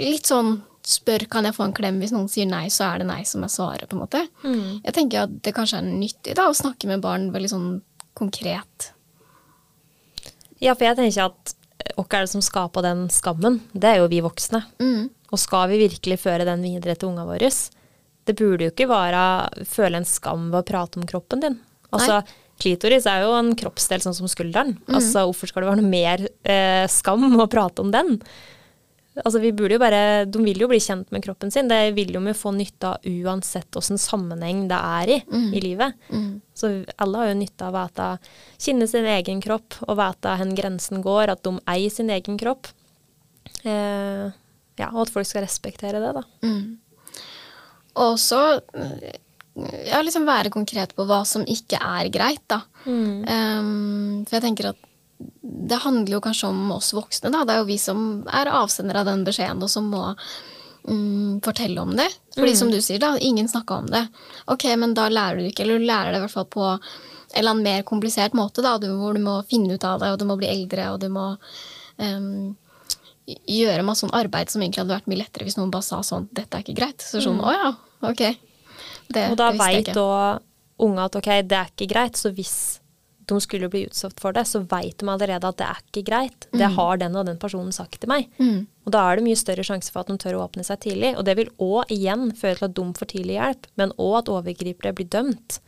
[0.00, 1.98] Litt sånn spør kan jeg få en klem.
[2.00, 3.88] Hvis noen sier nei, så er det nei som er svaret.
[3.88, 4.22] på en måte.
[4.84, 7.68] Jeg tenker at det kanskje er nyttig da, å snakke med barn veldig sånn
[8.14, 8.92] konkret.
[10.62, 11.54] Ja, for jeg tenker at
[11.94, 13.60] hvem er det som skaper den skammen?
[13.72, 14.62] Det er jo vi voksne.
[14.80, 15.10] Mm.
[15.34, 17.50] Og skal vi virkelig føre den videre til ungene våre?
[18.24, 19.26] Det burde jo ikke være
[19.68, 21.60] føle en skam ved å prate om kroppen din.
[21.94, 22.22] Altså,
[22.62, 24.76] klitoris er jo en kroppsdel sånn som skulderen.
[24.88, 28.16] Altså, hvorfor skal det være noe mer eh, skam å prate om den?
[29.20, 31.68] Altså, vi burde jo bare, De vil jo bli kjent med kroppen sin.
[31.70, 35.18] Det vil de jo få nytte av uansett åssen sammenheng det er i
[35.54, 35.94] i livet.
[36.58, 38.08] Så alle har jo nytte av å vite,
[38.58, 42.72] kjenne sin egen kropp og vite hvor grensen går, at de eier sin egen kropp.
[43.62, 44.32] Eh,
[44.80, 46.24] ja, og at folk skal respektere det, da.
[48.04, 48.40] Og så
[49.86, 52.62] ja, liksom være konkret på hva som ikke er greit, da.
[53.22, 54.90] Um, for jeg tenker at
[55.64, 57.44] det handler jo kanskje om oss voksne, da.
[57.46, 61.80] Det er jo vi som er avsendere av den beskjeden, og som må mm, fortelle
[61.80, 62.08] om det.
[62.34, 64.02] Fordi som du sier, da, ingen snakka om det.
[64.50, 67.40] Ok, men da lærer du ikke, eller du lærer det i hvert fall på en
[67.40, 70.20] eller annen mer komplisert måte, da, du, hvor du må finne ut av det, og
[70.20, 71.30] du må bli eldre, og du må
[71.98, 72.54] um,
[73.26, 76.28] gjøre masse sånn arbeid som egentlig hadde vært mye lettere hvis noen bare sa sånn
[76.32, 77.04] 'Dette er ikke greit'.
[77.04, 77.70] Så sånn 'Å ja,
[78.10, 78.36] ok'.
[79.08, 80.42] Det, Og da veit da òg
[80.84, 82.80] unge at ok, det er ikke greit, så hvis
[83.26, 86.46] de skulle bli utsatt for det, så veit de allerede at det er ikke greit.
[86.52, 88.28] Det har den og den personen sagt til meg.
[88.38, 88.66] Mm.
[88.84, 91.14] Og da er det mye større sjanse for at de tør å åpne seg tidlig.
[91.16, 94.32] Og det vil òg igjen føre til at de får tidlig hjelp, men òg at
[94.34, 95.58] overgripere blir dømt.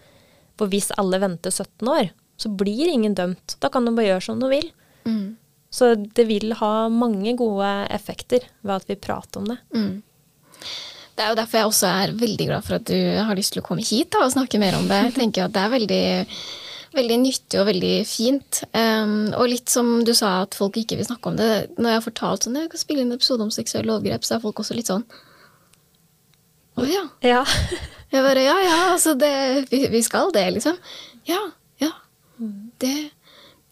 [0.60, 3.56] For hvis alle venter 17 år, så blir ingen dømt.
[3.62, 4.70] Da kan de bare gjøre som de vil.
[5.08, 5.36] Mm.
[5.72, 9.58] Så det vil ha mange gode effekter ved at vi prater om det.
[9.74, 10.02] Mm.
[11.16, 13.62] Det er jo derfor jeg også er veldig glad for at du har lyst til
[13.62, 15.00] å komme hit da, og snakke mer om det.
[15.08, 16.06] Jeg tenker at det er veldig,
[16.98, 18.60] veldig nyttig og veldig fint.
[18.76, 21.50] Um, og litt som du sa at folk ikke vil snakke om det.
[21.78, 24.36] Når jeg har fortalt sånn, jeg kan spille inn en episode om seksuelle overgrep, så
[24.36, 25.06] er folk også litt sånn
[26.76, 27.04] Å ja.
[27.24, 27.44] Ja.
[28.12, 29.32] Jeg bare ja, ja, altså det,
[29.72, 30.76] vi, vi skal det, liksom.
[31.26, 31.40] Ja,
[31.82, 31.90] ja.
[32.82, 32.92] Det,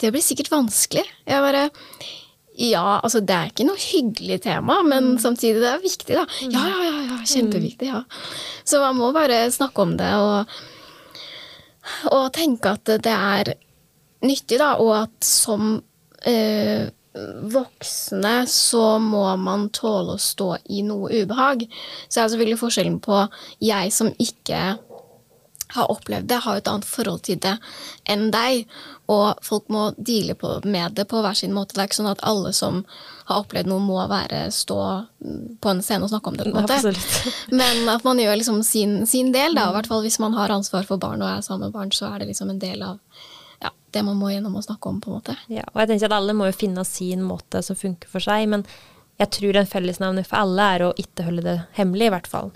[0.03, 1.05] det blir sikkert vanskelig.
[1.29, 1.69] Jeg bare
[2.55, 6.25] Ja, altså det er ikke noe hyggelig tema, men samtidig det er viktig, da.
[6.47, 8.05] Ja, ja, ja, ja kjempeviktig, ja.
[8.63, 10.53] Så man må bare snakke om det og,
[12.13, 13.55] og tenke at det er
[14.23, 15.81] nyttig, da, og at som
[16.23, 16.87] eh,
[17.55, 21.67] voksne så må man tåle å stå i noe ubehag.
[22.09, 23.21] Så er selvfølgelig forskjellen på
[23.63, 24.63] jeg som ikke
[25.75, 27.55] har opplevd det, har et annet forhold til det
[28.11, 28.67] enn deg.
[29.13, 31.75] Og folk må deale på, med det på hver sin måte.
[31.77, 32.81] Det er ikke sånn at alle som
[33.29, 34.79] har opplevd noe, må være stå
[35.61, 36.47] på en scene og snakke om det.
[36.49, 36.95] på en måte.
[37.53, 39.69] Men at man gjør liksom sin, sin del, da.
[39.69, 42.09] I hvert fall hvis man har ansvar for barn og er sammen med barn, så
[42.13, 42.99] er det liksom en del av
[43.63, 45.37] ja, det man må gjennom å snakke om, på en måte.
[45.53, 48.49] Ja, og jeg tenker at alle må jo finne sin måte som funker for seg,
[48.53, 48.65] men
[49.21, 52.51] jeg tror en fellesnevner for alle er å ikke holde det hemmelig, i hvert fall.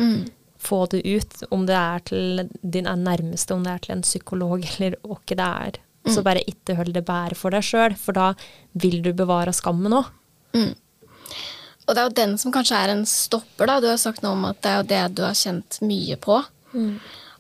[0.58, 4.64] Få det ut, om det er til din nærmeste, om det er til en psykolog
[4.72, 5.78] eller hva det er.
[6.12, 8.32] Så bare ikke hold det bære for deg sjøl, for da
[8.78, 10.10] vil du bevare skammen òg.
[11.88, 13.78] Og det er jo den som kanskje er en stopper, da.
[13.80, 16.40] Du har sagt noe om at det er jo det du har kjent mye på.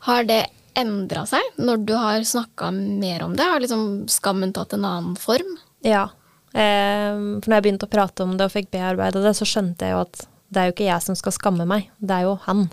[0.08, 0.46] Har det
[0.78, 3.44] endra seg når du har snakka mer om det?
[3.44, 5.58] Har liksom skammen tatt en annen form?
[5.84, 6.08] Ja.
[6.52, 9.84] Eh, for når jeg begynte å prate om det og fikk bearbeida det, så skjønte
[9.84, 12.38] jeg jo at det er jo ikke jeg som skal skamme meg, det er jo
[12.46, 12.68] han.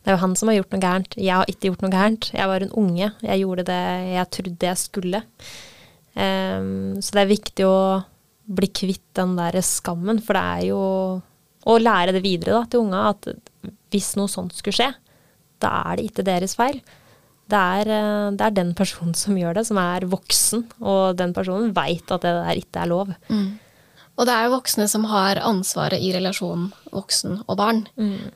[0.00, 1.16] Det er jo han som har gjort noe gærent.
[1.20, 2.30] Jeg har ikke gjort noe gærent.
[2.32, 3.10] Jeg var en unge.
[3.20, 3.82] Jeg gjorde det
[4.14, 5.20] jeg trodde jeg skulle.
[6.16, 7.80] Um, så det er viktig å
[8.50, 10.80] bli kvitt den der skammen, for det er jo
[11.70, 13.28] å lære det videre da, til unga at
[13.92, 14.88] hvis noe sånt skulle skje,
[15.60, 16.80] da er det ikke deres feil.
[17.50, 21.34] Det er, eh, det er den personen som gjør det, som er voksen, og den
[21.36, 23.12] personen veit at det der ikke er lov.
[24.20, 27.86] Og det er jo voksne som har ansvaret i relasjonen voksen og barn.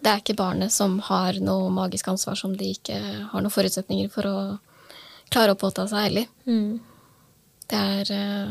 [0.01, 2.97] Det er ikke barnet som har noe magisk ansvar som de ikke
[3.29, 4.37] har noen forutsetninger for å
[5.29, 6.31] klare å påta seg heller.
[7.69, 8.49] Det er eh,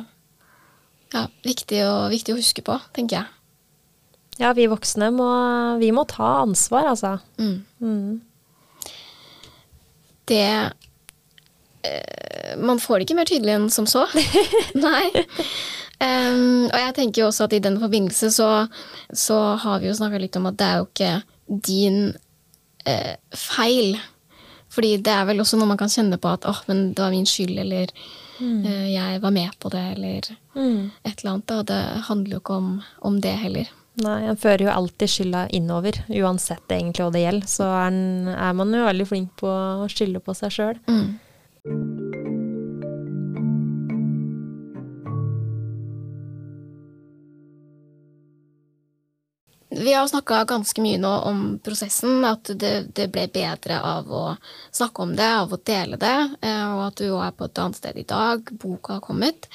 [1.13, 3.25] ja, viktig, å, viktig å huske på, tenker jeg.
[4.41, 5.29] Ja, vi voksne må,
[5.81, 7.17] vi må ta ansvar, altså.
[7.37, 8.21] Mm.
[10.29, 10.45] Det
[11.83, 14.07] eh, Man får det ikke mer tydelig enn som så.
[14.85, 15.09] Nei.
[16.03, 18.49] Em, og jeg tenker jo også at i den forbindelse så,
[19.15, 21.11] så har vi jo snakka litt om at det er jo ikke
[21.69, 22.01] din
[22.89, 23.95] eh, feil.
[24.73, 27.13] Fordi det er vel også noe man kan kjenne på at åh, men det var
[27.13, 31.47] min skyld, eller eh, jeg var med på det, eller et eller annet.
[31.51, 31.61] Da.
[31.69, 32.69] Det handler jo ikke om,
[33.05, 33.71] om det heller.
[34.01, 37.51] Nei, en fører jo alltid skylda innover, uansett egentlig hva det gjelder.
[37.51, 37.99] Så er,
[38.33, 40.81] er man jo veldig flink på å skylde på seg sjøl.
[49.83, 54.23] Vi har snakka ganske mye nå om prosessen, at det, det ble bedre av å
[54.71, 56.13] snakke om det, av å dele det,
[56.45, 59.49] eh, og at du jo er på et annet sted i dag, boka har kommet.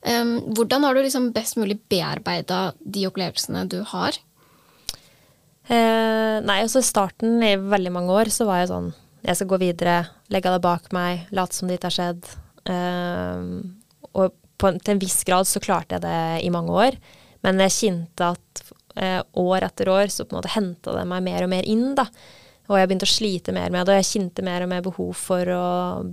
[0.00, 4.16] Hvordan har du liksom best mulig bearbeida de opplevelsene du har?
[5.68, 8.88] Eh, nei, altså i starten i veldig mange år så var jeg sånn
[9.22, 9.98] Jeg skal gå videre,
[10.32, 12.30] legge det bak meg, late som det ikke har skjedd.
[12.72, 13.42] Eh,
[14.16, 14.32] og
[14.64, 16.96] en- til en viss grad så klarte jeg det i mange år.
[17.44, 21.24] Men jeg kjente at eh, år etter år så på en måte henta det meg
[21.26, 22.06] mer og mer inn, da.
[22.70, 25.14] Og jeg begynte å slite mer med det, og jeg kjente mer og mer behov
[25.18, 25.64] for å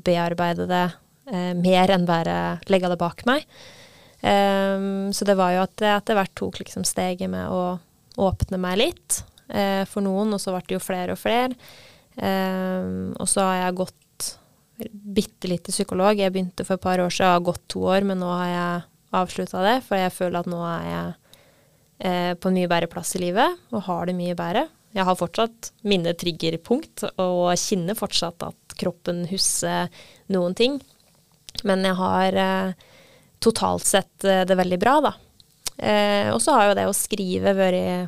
[0.06, 0.86] bearbeide det
[1.30, 2.38] eh, mer enn bare
[2.72, 3.46] legge det bak meg.
[4.18, 7.78] Um, så det var jo at jeg etter hvert tok liksom steget med å
[8.18, 9.20] åpne meg litt
[9.54, 11.54] eh, for noen, og så ble det jo flere og flere.
[12.18, 14.32] Um, og så har jeg gått
[14.90, 16.18] bitte litt til psykolog.
[16.18, 18.50] Jeg begynte for et par år siden, jeg har gått to år, men nå har
[18.50, 18.84] jeg
[19.18, 21.08] avslutta det, for jeg føler at nå er jeg
[22.00, 24.68] eh, på en mye bedre plass i livet, og har det mye bedre.
[24.96, 29.92] Jeg har fortsatt mine triggerpunkt, og kjenner fortsatt at kroppen husker
[30.34, 30.80] noen ting.
[31.68, 32.88] Men jeg har eh,
[33.44, 35.16] totalt sett eh, det veldig bra, da.
[36.34, 38.08] Og så har jo det å skrive vært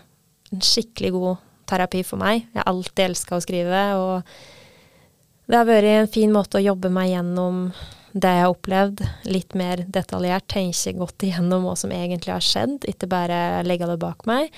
[0.49, 2.47] en skikkelig god terapi for meg.
[2.47, 6.89] Jeg har alltid elska å skrive, og det har vært en fin måte å jobbe
[6.89, 7.67] meg gjennom
[8.13, 12.87] det jeg har opplevd, litt mer detaljert, tenke godt igjennom hva som egentlig har skjedd,
[12.89, 14.49] ikke bare legge det bak meg.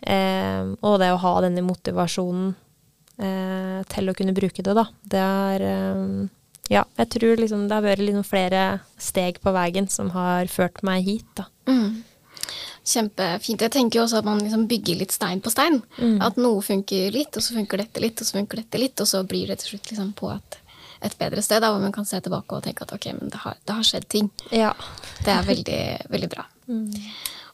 [0.00, 2.52] Eh, og det å ha denne motivasjonen
[3.18, 4.86] eh, til å kunne bruke det, da.
[5.02, 6.04] Det er eh,
[6.68, 8.62] Ja, jeg tror liksom det har vært liksom flere
[9.00, 11.48] steg på veien som har ført meg hit, da.
[12.88, 13.60] Kjempefint.
[13.60, 15.82] Jeg tenker jo også at man liksom bygger litt stein på stein.
[16.24, 19.08] At noe funker litt, og så funker dette litt, og så funker dette litt, og
[19.10, 20.56] så blir det til slutt liksom på et,
[21.02, 23.38] et bedre sted, da, hvor man kan se tilbake og tenke at ok, men det
[23.44, 24.30] har, det har skjedd ting.
[24.50, 24.72] Ja.
[25.24, 25.80] Det er veldig,
[26.10, 26.46] veldig bra.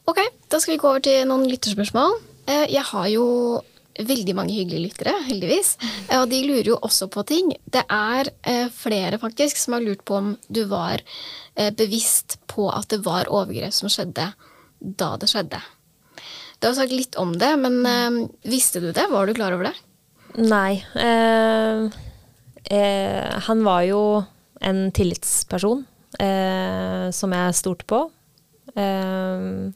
[0.05, 0.19] Ok,
[0.53, 2.11] da skal vi gå over til noen lytterspørsmål.
[2.45, 3.23] Eh, Jeg har jo
[3.97, 5.71] veldig mange hyggelige lyttere, heldigvis.
[6.11, 7.49] Eh, Og de lurer jo også på ting.
[7.73, 11.01] Det er eh, flere faktisk som har lurt på om du var
[11.79, 14.27] bevisst på at det var overgrep som skjedde
[14.99, 15.61] da det skjedde.
[16.59, 19.07] Du har sagt litt om det, men visste du det?
[19.09, 19.75] Var du klar over det?
[20.37, 20.83] Nei.
[20.99, 21.87] Eh,
[22.71, 24.01] eh, han var jo
[24.65, 25.83] en tillitsperson
[26.19, 28.01] eh, som jeg stolte på.
[28.75, 29.71] Eh,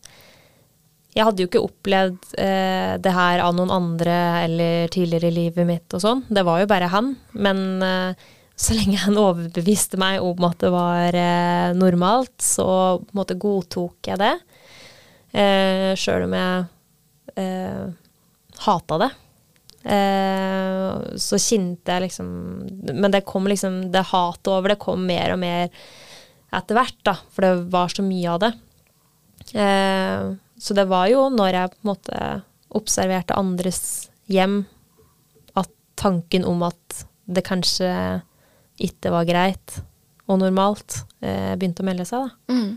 [1.18, 5.68] jeg hadde jo ikke opplevd eh, det her av noen andre eller tidligere i livet
[5.68, 6.22] mitt og sånn.
[6.30, 7.16] Det var jo bare han.
[7.34, 8.28] Men eh,
[8.60, 12.68] så lenge han overbeviste meg om at det var eh, normalt, så
[13.02, 14.36] på en måte godtok jeg det.
[15.32, 16.68] Eh, Sjøl om jeg
[17.40, 17.86] eh,
[18.66, 19.10] hata det.
[19.86, 22.28] Eh, så kjente jeg liksom
[23.00, 25.70] Men det kom liksom Det hatet over det kom mer og mer
[26.50, 27.14] etter hvert, da.
[27.30, 28.48] For det var så mye av det.
[29.54, 32.22] Eh, så det var jo når jeg på en måte
[32.74, 34.64] observerte andres hjem,
[35.54, 37.92] at tanken om at det kanskje
[38.82, 39.78] ikke var greit
[40.26, 42.54] og normalt, eh, begynte å melde seg, da.
[42.54, 42.72] Mm.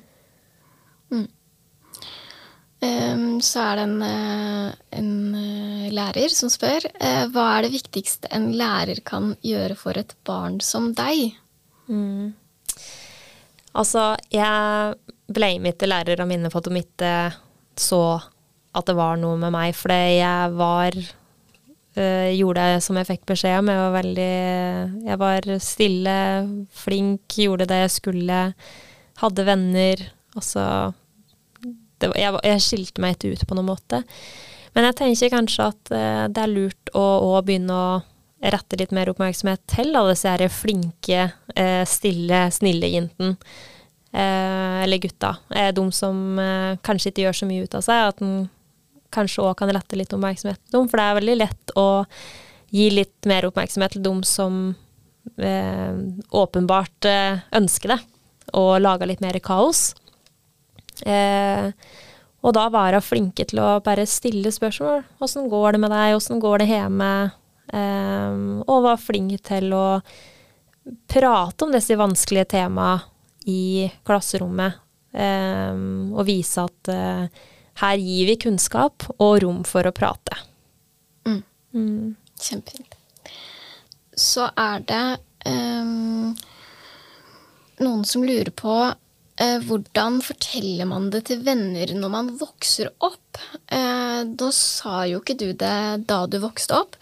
[2.82, 2.88] Mm.
[2.88, 7.76] Ehm, så er det en, eh, en eh, lærer som spør eh, hva er det
[7.76, 11.36] viktigste en lærer kan gjøre for et barn som deg?
[13.72, 14.94] Altså, jeg
[15.32, 17.32] blamet til lærere mine for at de ikke
[17.78, 18.20] så
[18.74, 23.26] at det var noe med meg, fordi jeg var øh, Gjorde det som jeg fikk
[23.28, 23.68] beskjed om.
[23.68, 24.34] Jeg var veldig
[25.04, 26.16] Jeg var stille,
[26.72, 28.40] flink, gjorde det jeg skulle.
[29.20, 30.06] Hadde venner.
[30.32, 30.64] Altså
[32.02, 34.02] det jeg, jeg skilte meg ikke ut på noen måte.
[34.72, 38.00] Men jeg tenker kanskje at øh, det er lurt å, å begynne å
[38.42, 43.36] rette litt mer oppmerksomhet til alle disse her flinke, eh, stille, snille jentene.
[44.12, 45.36] Eh, eller gutta.
[45.54, 48.08] Eh, de som eh, kanskje ikke gjør så mye ut av seg.
[48.10, 48.34] At en
[49.12, 50.88] kanskje òg kan rette litt oppmerksomhet til dem.
[50.90, 51.86] For det er veldig lett å
[52.72, 54.74] gi litt mer oppmerksomhet til dem som
[55.38, 55.94] eh,
[56.42, 58.00] åpenbart eh, ønsker det.
[58.58, 59.92] Og lage litt mer kaos.
[61.06, 61.70] Eh,
[62.42, 65.04] og da være flinke til å bare stille spørsmål.
[65.22, 66.16] Åssen går det med deg?
[66.18, 67.12] Åssen går det hjemme?
[67.72, 69.86] Eh, og være flinke til å
[71.10, 73.08] prate om disse vanskelige temaene
[73.46, 74.80] i klasserommet.
[75.12, 75.74] eh,
[76.12, 77.42] og vise at eh,
[77.82, 80.38] her gir vi kunnskap og rom for å prate.
[81.28, 81.42] Mm.
[81.74, 82.16] Mm.
[82.40, 82.96] Kjempefint.
[84.16, 85.04] Så er det
[85.48, 86.32] um,
[87.80, 88.74] noen som lurer på
[89.40, 93.40] hvordan forteller man det til venner når man vokser opp?
[93.72, 96.98] Eh, da sa jo ikke du det da du vokste opp,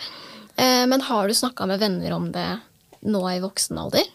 [0.56, 2.46] eh, men har du snakka med venner om det
[3.02, 4.06] nå i voksen alder?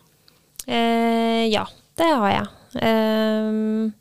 [0.65, 1.65] Eh, ja,
[1.99, 2.47] det har jeg.
[2.81, 3.91] Eh,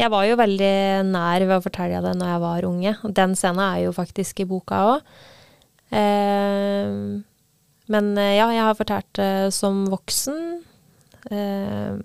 [0.00, 0.72] jeg var jo veldig
[1.12, 2.94] nær ved å fortelle det når jeg var unge.
[3.20, 5.12] Den scenen er jo faktisk i boka òg.
[5.92, 6.96] Eh,
[7.92, 10.40] men eh, ja, jeg har fortalt det som voksen.
[11.30, 12.00] Eh,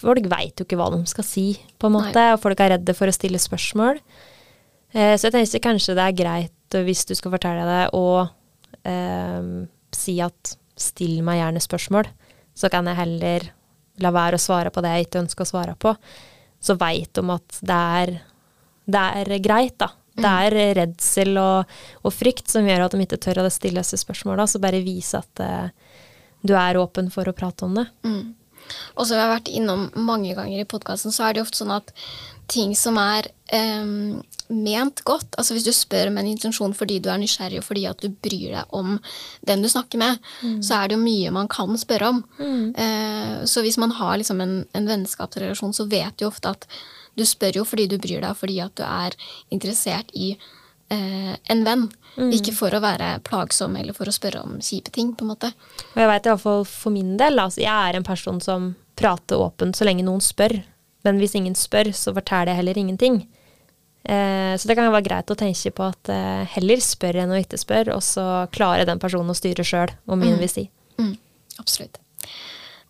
[0.00, 1.46] folk veit jo ikke hva de skal si,
[1.80, 4.00] på en måte, og folk er redde for å stille spørsmål.
[4.92, 8.26] Eh, så jeg tenker kanskje det er greit eh, hvis du skal fortelle det, å
[8.86, 9.50] eh,
[9.96, 12.08] si at still meg gjerne spørsmål,
[12.56, 13.50] så kan jeg heller
[14.04, 15.92] la være å svare på det jeg ikke ønsker å svare på.
[16.60, 18.12] Så veit de at det er,
[18.88, 19.92] det er greit, da.
[20.16, 23.98] Det er redsel og, og frykt som gjør at de ikke tør å stille disse
[24.00, 24.46] spørsmåla.
[24.48, 25.68] Så bare vise at eh,
[26.46, 27.84] du er åpen for å prate om det.
[28.06, 28.22] Mm.
[28.96, 31.74] Og som jeg har vært innom mange ganger i podkasten, så er det ofte sånn
[31.76, 31.92] at
[32.50, 33.26] ting som er
[33.82, 37.66] um, ment godt Altså hvis du spør med en intensjon fordi du er nysgjerrig og
[37.66, 38.96] fordi at du bryr deg om
[39.48, 40.20] den du snakker med,
[40.64, 42.20] så er det jo mye man kan spørre om.
[42.78, 46.68] Eh, så hvis man har liksom en, en vennskapsrelasjon, så vet du ofte at
[47.16, 49.16] du spør jo fordi du bryr deg, fordi at du er
[49.54, 51.86] interessert i uh, en venn.
[52.16, 55.50] Ikke for å være plagsom eller for å spørre om kjipe ting, på en måte.
[55.92, 58.70] Og jeg vet i hvert fall for min del, altså, jeg er en person som
[58.96, 60.56] prater åpent så lenge noen spør.
[61.06, 63.20] Men hvis ingen spør, så forteller jeg heller ingenting.
[64.06, 67.38] Eh, så det kan være greit å tenke på at eh, heller spør enn å
[67.42, 70.66] ikke spør, og så klarer den personen å styre sjøl hvor mye den vil si.
[71.00, 71.14] Mm,
[71.60, 71.98] absolutt.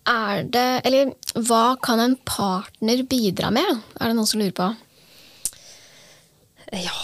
[0.07, 1.15] Er det Eller
[1.49, 3.81] hva kan en partner bidra med?
[3.99, 4.69] Er det noen som lurer på?
[6.75, 6.95] Ja,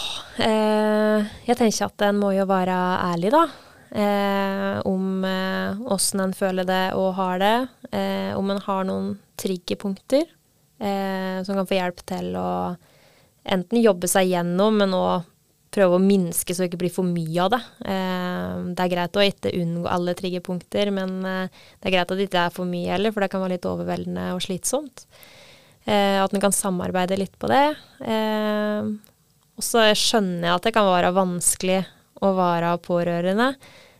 [0.43, 2.75] eh, jeg tenker at en må jo være
[3.13, 3.43] ærlig, da.
[3.93, 7.57] Eh, om eh, åssen en føler det og har det.
[8.35, 10.25] Om en har noen triggerpunkter
[10.81, 12.47] som kan få hjelp til å
[13.45, 15.27] enten jobbe seg gjennom, men òg
[15.73, 17.59] prøve å minske så det ikke blir for mye av det.
[17.85, 22.47] Det er greit å ikke unngå alle triggerpunkter, men det er greit at det ikke
[22.49, 25.05] er for mye heller, for det kan være litt overveldende og slitsomt.
[25.85, 27.63] At en kan samarbeide litt på det.
[29.57, 31.81] Og så skjønner jeg at det kan være vanskelig
[32.23, 33.53] å være pårørende.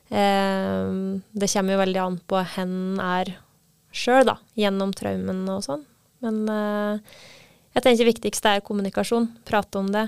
[0.09, 0.97] Eh,
[1.33, 3.33] det kommer jo veldig an på hvor er
[3.93, 5.85] sjøl, da, gjennom traumen og sånn.
[6.23, 7.15] Men eh,
[7.75, 9.29] jeg tenker det viktigste er kommunikasjon.
[9.45, 10.07] Prate om det.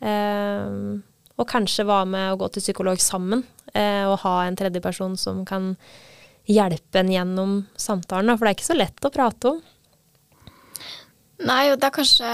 [0.00, 1.00] Eh,
[1.40, 5.44] og kanskje være med å gå til psykolog sammen, eh, og ha en tredjeperson som
[5.48, 5.74] kan
[6.50, 8.36] hjelpe en gjennom samtalen.
[8.36, 9.60] For det er ikke så lett å prate om.
[11.48, 12.30] Nei, og det er kanskje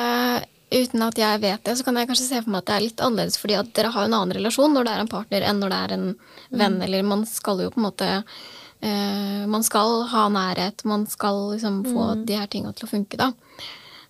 [0.66, 2.84] Uten at jeg vet det, så kan jeg kanskje se for meg at det er
[2.88, 5.60] litt annerledes, fordi at dere har en annen relasjon når det er en partner enn
[5.62, 6.06] når det er en
[6.50, 6.84] venn, mm.
[6.88, 11.84] eller man skal jo på en måte uh, Man skal ha nærhet, man skal liksom
[11.86, 12.24] få mm.
[12.26, 13.30] de her tinga til å funke, da.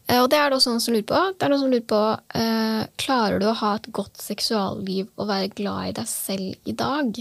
[0.09, 1.21] Uh, og det er det også noen som lurer på.
[1.37, 5.29] Det er noen som lurer på uh, Klarer du å ha et godt seksualliv og
[5.29, 7.21] være glad i deg selv i dag?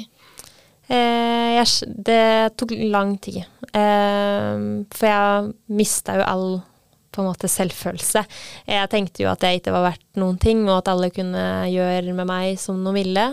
[0.85, 1.65] Jeg,
[2.05, 3.39] det tok lang tid.
[3.73, 6.45] for jeg mista jo all
[7.15, 8.25] på en måte selvfølelse.
[8.67, 12.15] Jeg tenkte jo at jeg ikke var verdt noen ting, og at alle kunne gjøre
[12.17, 13.25] med meg som de ville.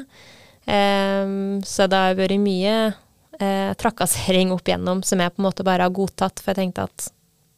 [0.63, 5.67] Um, så det har vært mye uh, trakassering opp igjennom som jeg på en måte
[5.67, 7.09] bare har godtatt, for jeg tenkte at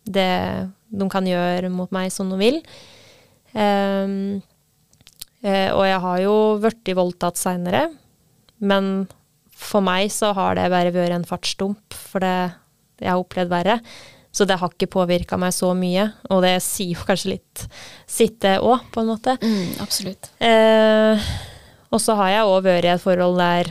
[0.04, 0.30] det
[0.94, 2.60] de kan gjøre mot meg som de vil.
[3.52, 4.40] Um,
[5.44, 7.86] uh, og jeg har jo blitt voldtatt seinere,
[8.64, 9.06] men
[9.54, 12.36] for meg så har det bare vært en fartsdump, for det
[13.02, 13.78] jeg har opplevd verre.
[14.34, 17.64] Så det har ikke påvirka meg så mye, og det sier jo kanskje litt
[18.10, 19.36] sitt det òg, på en måte.
[19.38, 20.30] Mm, absolutt.
[20.42, 21.22] Eh,
[21.94, 23.70] og så har jeg òg vært i et forhold der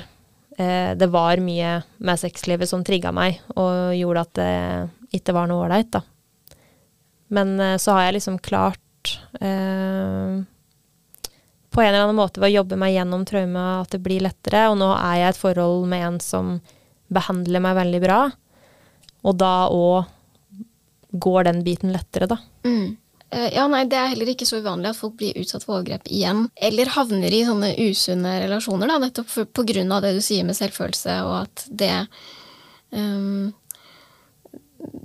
[0.55, 5.51] eh, det var mye med sexlivet som trigga meg, og gjorde at det ikke var
[5.51, 6.05] noe ålreit, da.
[7.35, 10.39] Men eh, så har jeg liksom klart eh,
[11.73, 14.67] på en eller annen måte ved å jobbe meg gjennom traume at det blir lettere,
[14.71, 16.57] og nå er jeg i et forhold med en som
[17.13, 18.19] behandler meg veldig bra,
[19.23, 20.12] og da òg
[21.13, 22.37] går den biten lettere, da.
[22.65, 22.97] Mm.
[23.33, 26.05] Eh, ja, nei, Det er heller ikke så uvanlig at folk blir utsatt for overgrep
[26.11, 26.47] igjen.
[26.55, 29.99] Eller havner i sånne usunne relasjoner, da, nettopp pga.
[30.01, 32.07] det du sier med selvfølelse, og at det
[32.91, 33.53] um,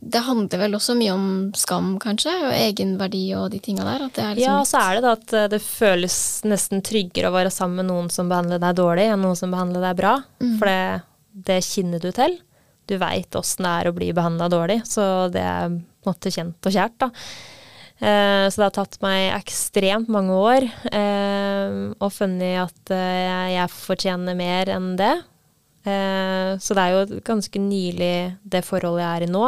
[0.09, 4.09] Det handler vel også mye om skam, kanskje, og egenverdi og de tinga der.
[4.09, 7.85] Liksom ja, så er det da at eh, det føles nesten tryggere å være sammen
[7.85, 10.17] med noen som behandler deg dårlig, enn noen som behandler deg bra.
[10.43, 10.57] Mm.
[10.59, 10.83] For det,
[11.49, 12.41] det kinner du til.
[12.89, 15.79] Du veit åssen det er å bli behandla dårlig, så det er
[16.09, 17.13] en måte kjent og kjært, da.
[17.99, 23.73] Eh, så det har tatt meg ekstremt mange år eh, og funnet at eh, jeg
[23.75, 25.17] fortjener mer enn det.
[25.89, 29.45] Så det er jo ganske nylig det forholdet jeg er i nå.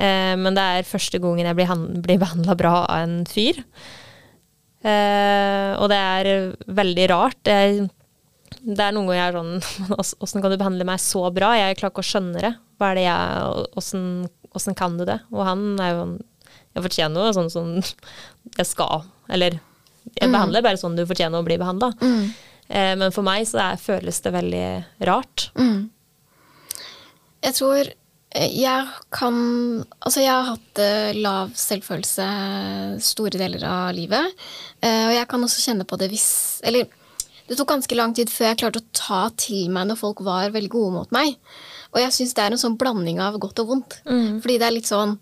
[0.00, 3.58] Men det er første gangen jeg blir, behandla bra av en fyr.
[4.86, 6.30] Og det er
[6.78, 7.42] veldig rart.
[7.44, 11.52] Det er noen ganger jeg er sånn Åssen kan du behandle meg så bra?
[11.60, 12.54] Jeg klarer ikke å skjønne det.
[12.80, 14.08] Hva er det jeg Åssen
[14.54, 15.18] åssen kan du det?
[15.34, 16.06] Og han er jo
[16.74, 17.68] Jeg fortjener jo sånn som
[18.58, 19.04] jeg skal.
[19.30, 19.58] Eller
[20.12, 20.34] jeg mm.
[20.34, 21.92] behandler bare sånn du fortjener å bli behandla.
[22.00, 22.24] Mm.
[22.68, 24.66] Eh, men for meg så er, føles det veldig
[25.08, 25.48] rart.
[25.58, 25.86] Mm.
[27.44, 29.36] Jeg tror eh, jeg kan
[30.00, 32.28] Altså, jeg har hatt uh, lav selvfølelse
[33.04, 34.44] store deler av livet.
[34.80, 36.28] Uh, og jeg kan også kjenne på det hvis
[36.66, 36.88] Eller
[37.44, 40.54] det tok ganske lang tid før jeg klarte å ta til meg når folk var
[40.54, 41.36] veldig gode mot meg.
[41.94, 43.98] Og jeg syns det er en sånn blanding av godt og vondt.
[44.08, 44.42] Mm.
[44.42, 45.16] Fordi det er litt sånn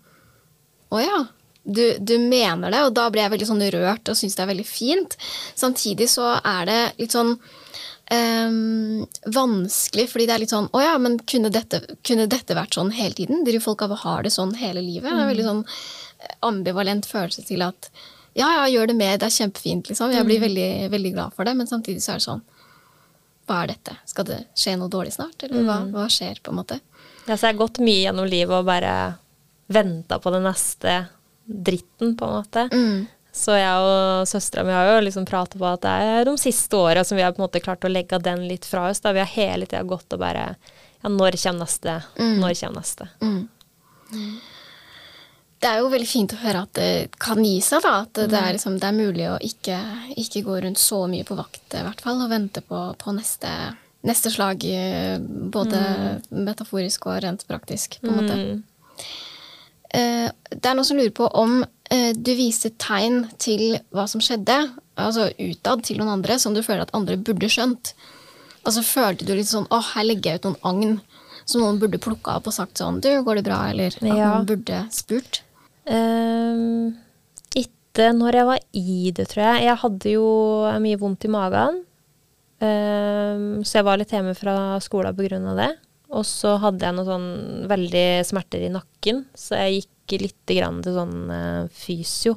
[0.93, 1.23] Å ja.
[1.63, 4.49] Du, du, mener det, og da blir jeg veldig sånn rørt og syns det er
[4.49, 5.13] veldig fint.
[5.55, 7.37] Samtidig så er det litt sånn
[8.11, 12.75] um, vanskelig, fordi det er litt sånn Å ja, men kunne dette, kunne dette vært
[12.75, 13.45] sånn hele tiden?
[13.47, 15.07] Driver folk av har det sånn hele livet?
[15.07, 17.89] Det er en veldig sånn eh, ambivalent følelse til at
[18.33, 20.09] ja, ja, gjør det mer, det er kjempefint, liksom.
[20.09, 20.45] Jeg blir mm.
[20.47, 22.41] veldig, veldig glad for det, men samtidig så er det sånn
[23.47, 23.95] hva er dette?
[24.07, 25.89] Skal det skje noe dårlig snart, eller hva, mm.
[25.95, 26.79] hva skjer, på en måte?
[27.25, 28.93] Ja, så jeg har gått mye gjennom livet og bare
[29.73, 30.95] venta på den neste
[31.43, 32.67] dritten, på en måte.
[32.71, 33.03] Mm.
[33.33, 36.77] Så jeg og søstera mi har jo liksom pratet på at det er de siste
[36.77, 39.01] åra som vi har på en måte klart å legge den litt fra oss.
[39.01, 40.53] Da vi har hele tida gått og bare
[41.03, 41.97] Ja, når kommer neste?
[42.15, 42.35] Mm.
[42.39, 43.09] Når kommer neste?
[43.19, 43.47] Mm
[45.63, 46.89] det er jo veldig fint å høre at det
[47.23, 47.93] kan gi seg, da.
[48.03, 48.55] At det, er, mm.
[48.57, 49.79] liksom, det er, mulig å ikke,
[50.19, 53.51] ikke, gå rundt så mye på vakt, i hvert fall, og vente på, på neste,
[54.03, 54.65] neste, slag,
[55.53, 56.41] både mm.
[56.49, 58.39] metaforisk og rent praktisk, på en måte.
[58.41, 59.13] Mm.
[59.93, 64.23] Eh, det er noen som lurer på om eh, du viste tegn til hva som
[64.23, 64.57] skjedde,
[64.99, 67.93] altså utad til noen andre, som du føler at andre burde skjønt.
[68.63, 70.99] Altså Følte du litt sånn 'Å, her legger jeg ut noen agn',
[71.45, 74.29] som noen burde plukka opp og sagt sånn 'Du, går det bra?' Eller at ja.
[74.33, 75.43] noen burde spurt?
[75.87, 76.93] Um,
[77.93, 79.65] når jeg var i det, tror jeg.
[79.67, 80.27] Jeg hadde jo
[80.81, 81.83] mye vondt i magen.
[82.63, 85.55] Um, så jeg var litt hjemme fra skolen pga.
[85.59, 85.71] det.
[86.13, 87.29] Og så hadde jeg noe sånn
[87.69, 92.35] veldig smerter i nakken, så jeg gikk litt grann til sånn uh, fysio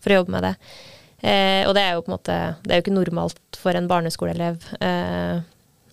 [0.00, 0.54] for å jobbe med det.
[1.20, 2.34] Eh, og det er jo på en måte
[2.64, 5.42] Det er jo ikke normalt for en barneskoleelev eh,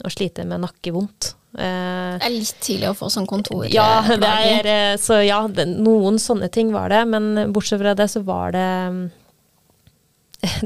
[0.07, 1.33] å slite med nakkevondt.
[1.57, 3.65] Eh, Det er litt tidlig å få sånn kontor.
[3.73, 8.09] ja, det er, eh, så ja, noen sånne ting var det, men bortsett fra det
[8.13, 8.67] så var det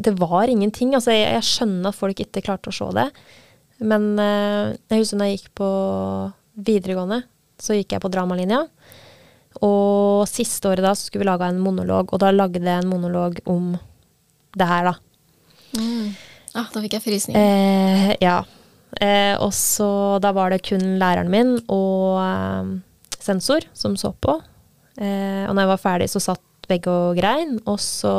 [0.03, 0.93] Det var ingenting.
[0.97, 3.07] Altså, jeg, jeg skjønner at folk ikke klarte å se det,
[3.79, 5.69] men eh, jeg husker når jeg gikk på
[6.67, 7.21] videregående,
[7.61, 8.65] så gikk jeg på dramalinja.
[9.63, 12.91] Og siste året da så skulle vi lage en monolog, og da lagde jeg en
[12.91, 13.73] monolog om
[14.59, 14.93] det her, da.
[15.79, 16.11] Mm.
[16.53, 17.39] Ah, da fikk jeg frysninger.
[17.39, 18.41] Eh, ja.
[18.99, 22.71] Eh, og så da var det kun læreren min og eh,
[23.21, 24.39] sensor som så på.
[24.99, 28.13] Eh, og når jeg var ferdig, så satt begge og grein, og så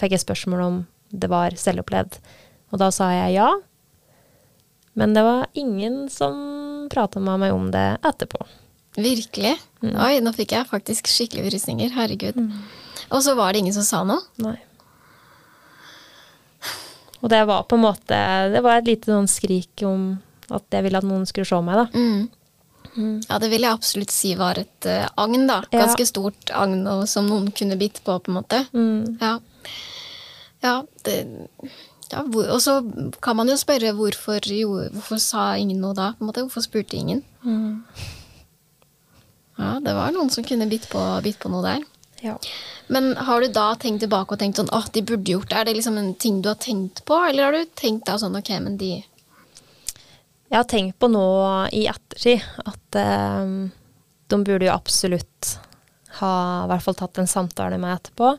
[0.00, 0.78] fikk jeg spørsmål om
[1.10, 2.20] det var selvopplevd.
[2.70, 3.50] Og da sa jeg ja.
[4.98, 8.42] Men det var ingen som prata med meg om det etterpå.
[8.98, 9.54] Virkelig?
[9.86, 11.92] Oi, nå fikk jeg faktisk skikkelig frysninger.
[11.94, 12.38] Herregud.
[13.10, 14.22] Og så var det ingen som sa noe?
[14.42, 14.58] Nei.
[17.20, 18.18] Og det var på en måte
[18.52, 20.12] Det var et lite sånn skrik om
[20.50, 21.86] at jeg ville at noen skulle se meg, da.
[21.94, 23.20] Mm.
[23.28, 25.60] Ja, det vil jeg absolutt si var et uh, agn, da.
[25.70, 25.84] Ja.
[25.84, 28.64] Ganske stort agn og som noen kunne bitt på, på en måte.
[28.74, 29.20] Mm.
[29.20, 29.36] Ja.
[30.60, 30.74] Ja,
[31.06, 31.20] det
[32.10, 32.80] ja, hvor, Og så
[33.22, 36.10] kan man jo spørre hvorfor, jo, hvorfor sa ingen noe da?
[36.18, 36.42] på en måte?
[36.42, 37.22] Hvorfor spurte ingen?
[37.46, 37.84] Mm.
[39.60, 41.86] Ja, det var noen som kunne bitt på, bitt på noe der.
[42.20, 42.36] Ja.
[42.92, 45.60] Men har du da tenkt tilbake og tenkt sånn åh, de burde gjort det?
[45.60, 48.36] Er det liksom en ting du har tenkt på, eller har du tenkt da sånn
[48.36, 48.92] ok, men de
[50.50, 51.26] Jeg har tenkt på nå
[51.76, 53.52] i ettertid at eh,
[54.30, 55.54] de burde jo absolutt
[56.18, 58.34] ha i hvert fall tatt en samtale med meg etterpå.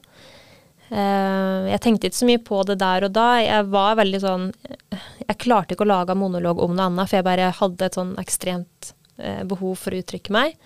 [0.92, 3.28] Eh, jeg tenkte ikke så mye på det der og da.
[3.40, 4.50] Jeg var veldig sånn
[4.92, 8.18] Jeg klarte ikke å lage monolog om noe annet, for jeg bare hadde et sånn
[8.20, 10.58] ekstremt eh, behov for å uttrykke meg.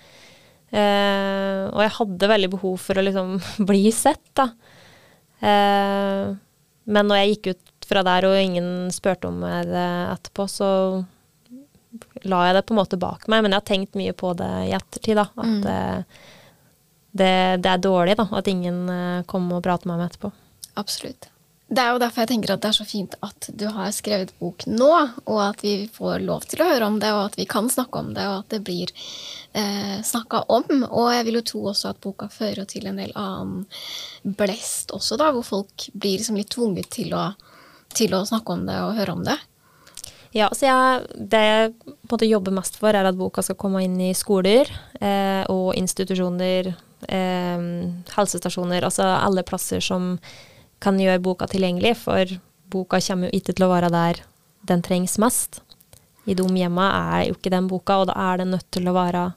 [0.70, 3.36] Eh, og jeg hadde veldig behov for å liksom
[3.68, 4.50] bli sett, da.
[5.40, 6.34] Eh,
[6.86, 10.70] men når jeg gikk ut fra der og ingen spurte om det etterpå, så
[12.26, 13.44] la jeg det på en måte bak meg.
[13.44, 15.28] Men jeg har tenkt mye på det i ettertid, da.
[15.34, 15.62] At mm.
[17.22, 17.30] det,
[17.62, 18.28] det er dårlig, da.
[18.38, 20.32] At ingen eh, kom og pratet med meg etterpå.
[20.76, 21.30] Absolutt.
[21.66, 24.30] Det er jo derfor jeg tenker at det er så fint at du har skrevet
[24.38, 24.90] bok nå,
[25.26, 28.02] og at vi får lov til å høre om det, og at vi kan snakke
[28.04, 28.92] om det, og at det blir
[29.56, 30.84] eh, snakka om.
[30.86, 33.66] Og jeg vil jo tro også at boka fører til en del annen
[34.36, 37.28] blest også, da, hvor folk blir liksom litt tvunget til å,
[37.96, 39.38] til å snakke om det og høre om det.
[40.36, 43.56] Ja, så jeg, det jeg på en måte jobber mest for, er at boka skal
[43.60, 44.68] komme inn i skoler
[45.00, 46.74] eh, og institusjoner,
[47.08, 47.68] eh,
[48.12, 50.16] helsestasjoner, altså alle plasser som
[50.82, 52.36] kan gjøre boka tilgjengelig, for
[52.68, 54.20] boka kommer jo ikke til å være der
[54.68, 55.62] den trengs mest.
[56.26, 58.94] I de hjemma er jo ikke den boka, og da er den nødt til å
[58.96, 59.28] være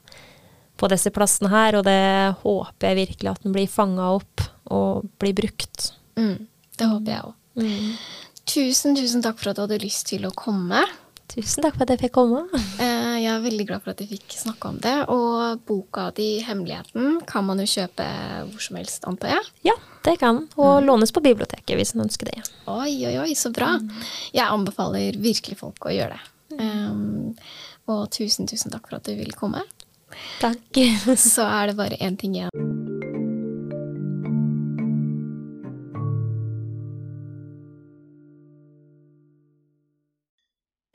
[0.80, 2.00] på disse plassene her, og det
[2.40, 5.90] håper jeg virkelig at den blir fanga opp og blir brukt.
[6.18, 6.46] Mm,
[6.80, 7.36] det håper jeg òg.
[8.50, 10.80] Tusen, tusen takk for at du hadde lyst til å komme.
[11.30, 12.46] Tusen takk for at jeg fikk komme.
[12.80, 14.94] Eh, Jeg er veldig glad for at jeg fikk snakke om det.
[15.12, 18.06] Og boka di 'Hemmeligheten' kan man jo kjøpe
[18.48, 19.50] hvor som helst, antar jeg.
[19.68, 19.74] Ja,
[20.04, 22.40] det kan, og lånes på biblioteket hvis en ønsker det.
[22.66, 23.74] Oi, oi, oi, så bra.
[24.32, 26.22] Jeg anbefaler virkelig folk å gjøre det.
[26.60, 27.32] Um,
[27.90, 29.64] og tusen, tusen takk for at du ville komme.
[30.42, 30.84] Takk.
[31.16, 32.80] Så er det bare én ting igjen.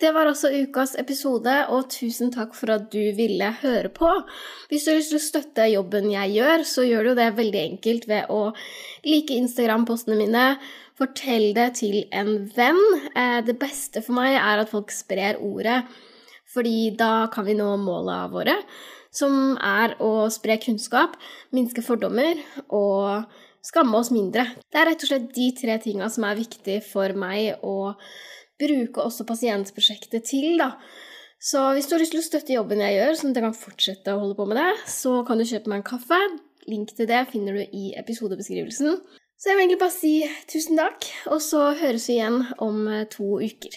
[0.06, 4.10] Det var også ukas episode, og tusen takk for at du ville høre på.
[4.70, 7.62] Hvis du har lyst til å støtte jobben jeg gjør, så gjør du det veldig
[7.62, 8.42] enkelt ved å
[9.08, 10.44] like Instagram-postene mine,
[11.00, 12.82] fortell det til en venn.
[13.16, 15.84] Eh, Det beste for meg er at folk sprer ordet,
[16.54, 18.56] fordi da kan vi nå måla våre,
[19.12, 21.16] som er å spre kunnskap,
[21.52, 22.40] minske fordommer
[22.70, 23.26] og
[23.66, 24.46] skamme oss mindre.
[24.72, 27.96] Det er rett og slett de tre tinga som er viktig for meg å
[28.60, 30.76] bruke også pasientprosjektet til, da.
[31.42, 33.58] Så hvis du har lyst til å støtte jobben jeg gjør, sånn at jeg kan
[33.60, 36.20] fortsette å holde på med det, så kan du kjøpe meg en kaffe.
[36.72, 38.96] Link til det finner du i episodebeskrivelsen.
[39.36, 40.14] Så jeg vil egentlig bare si
[40.48, 43.76] tusen takk, og så høres vi igjen om eh, to uker.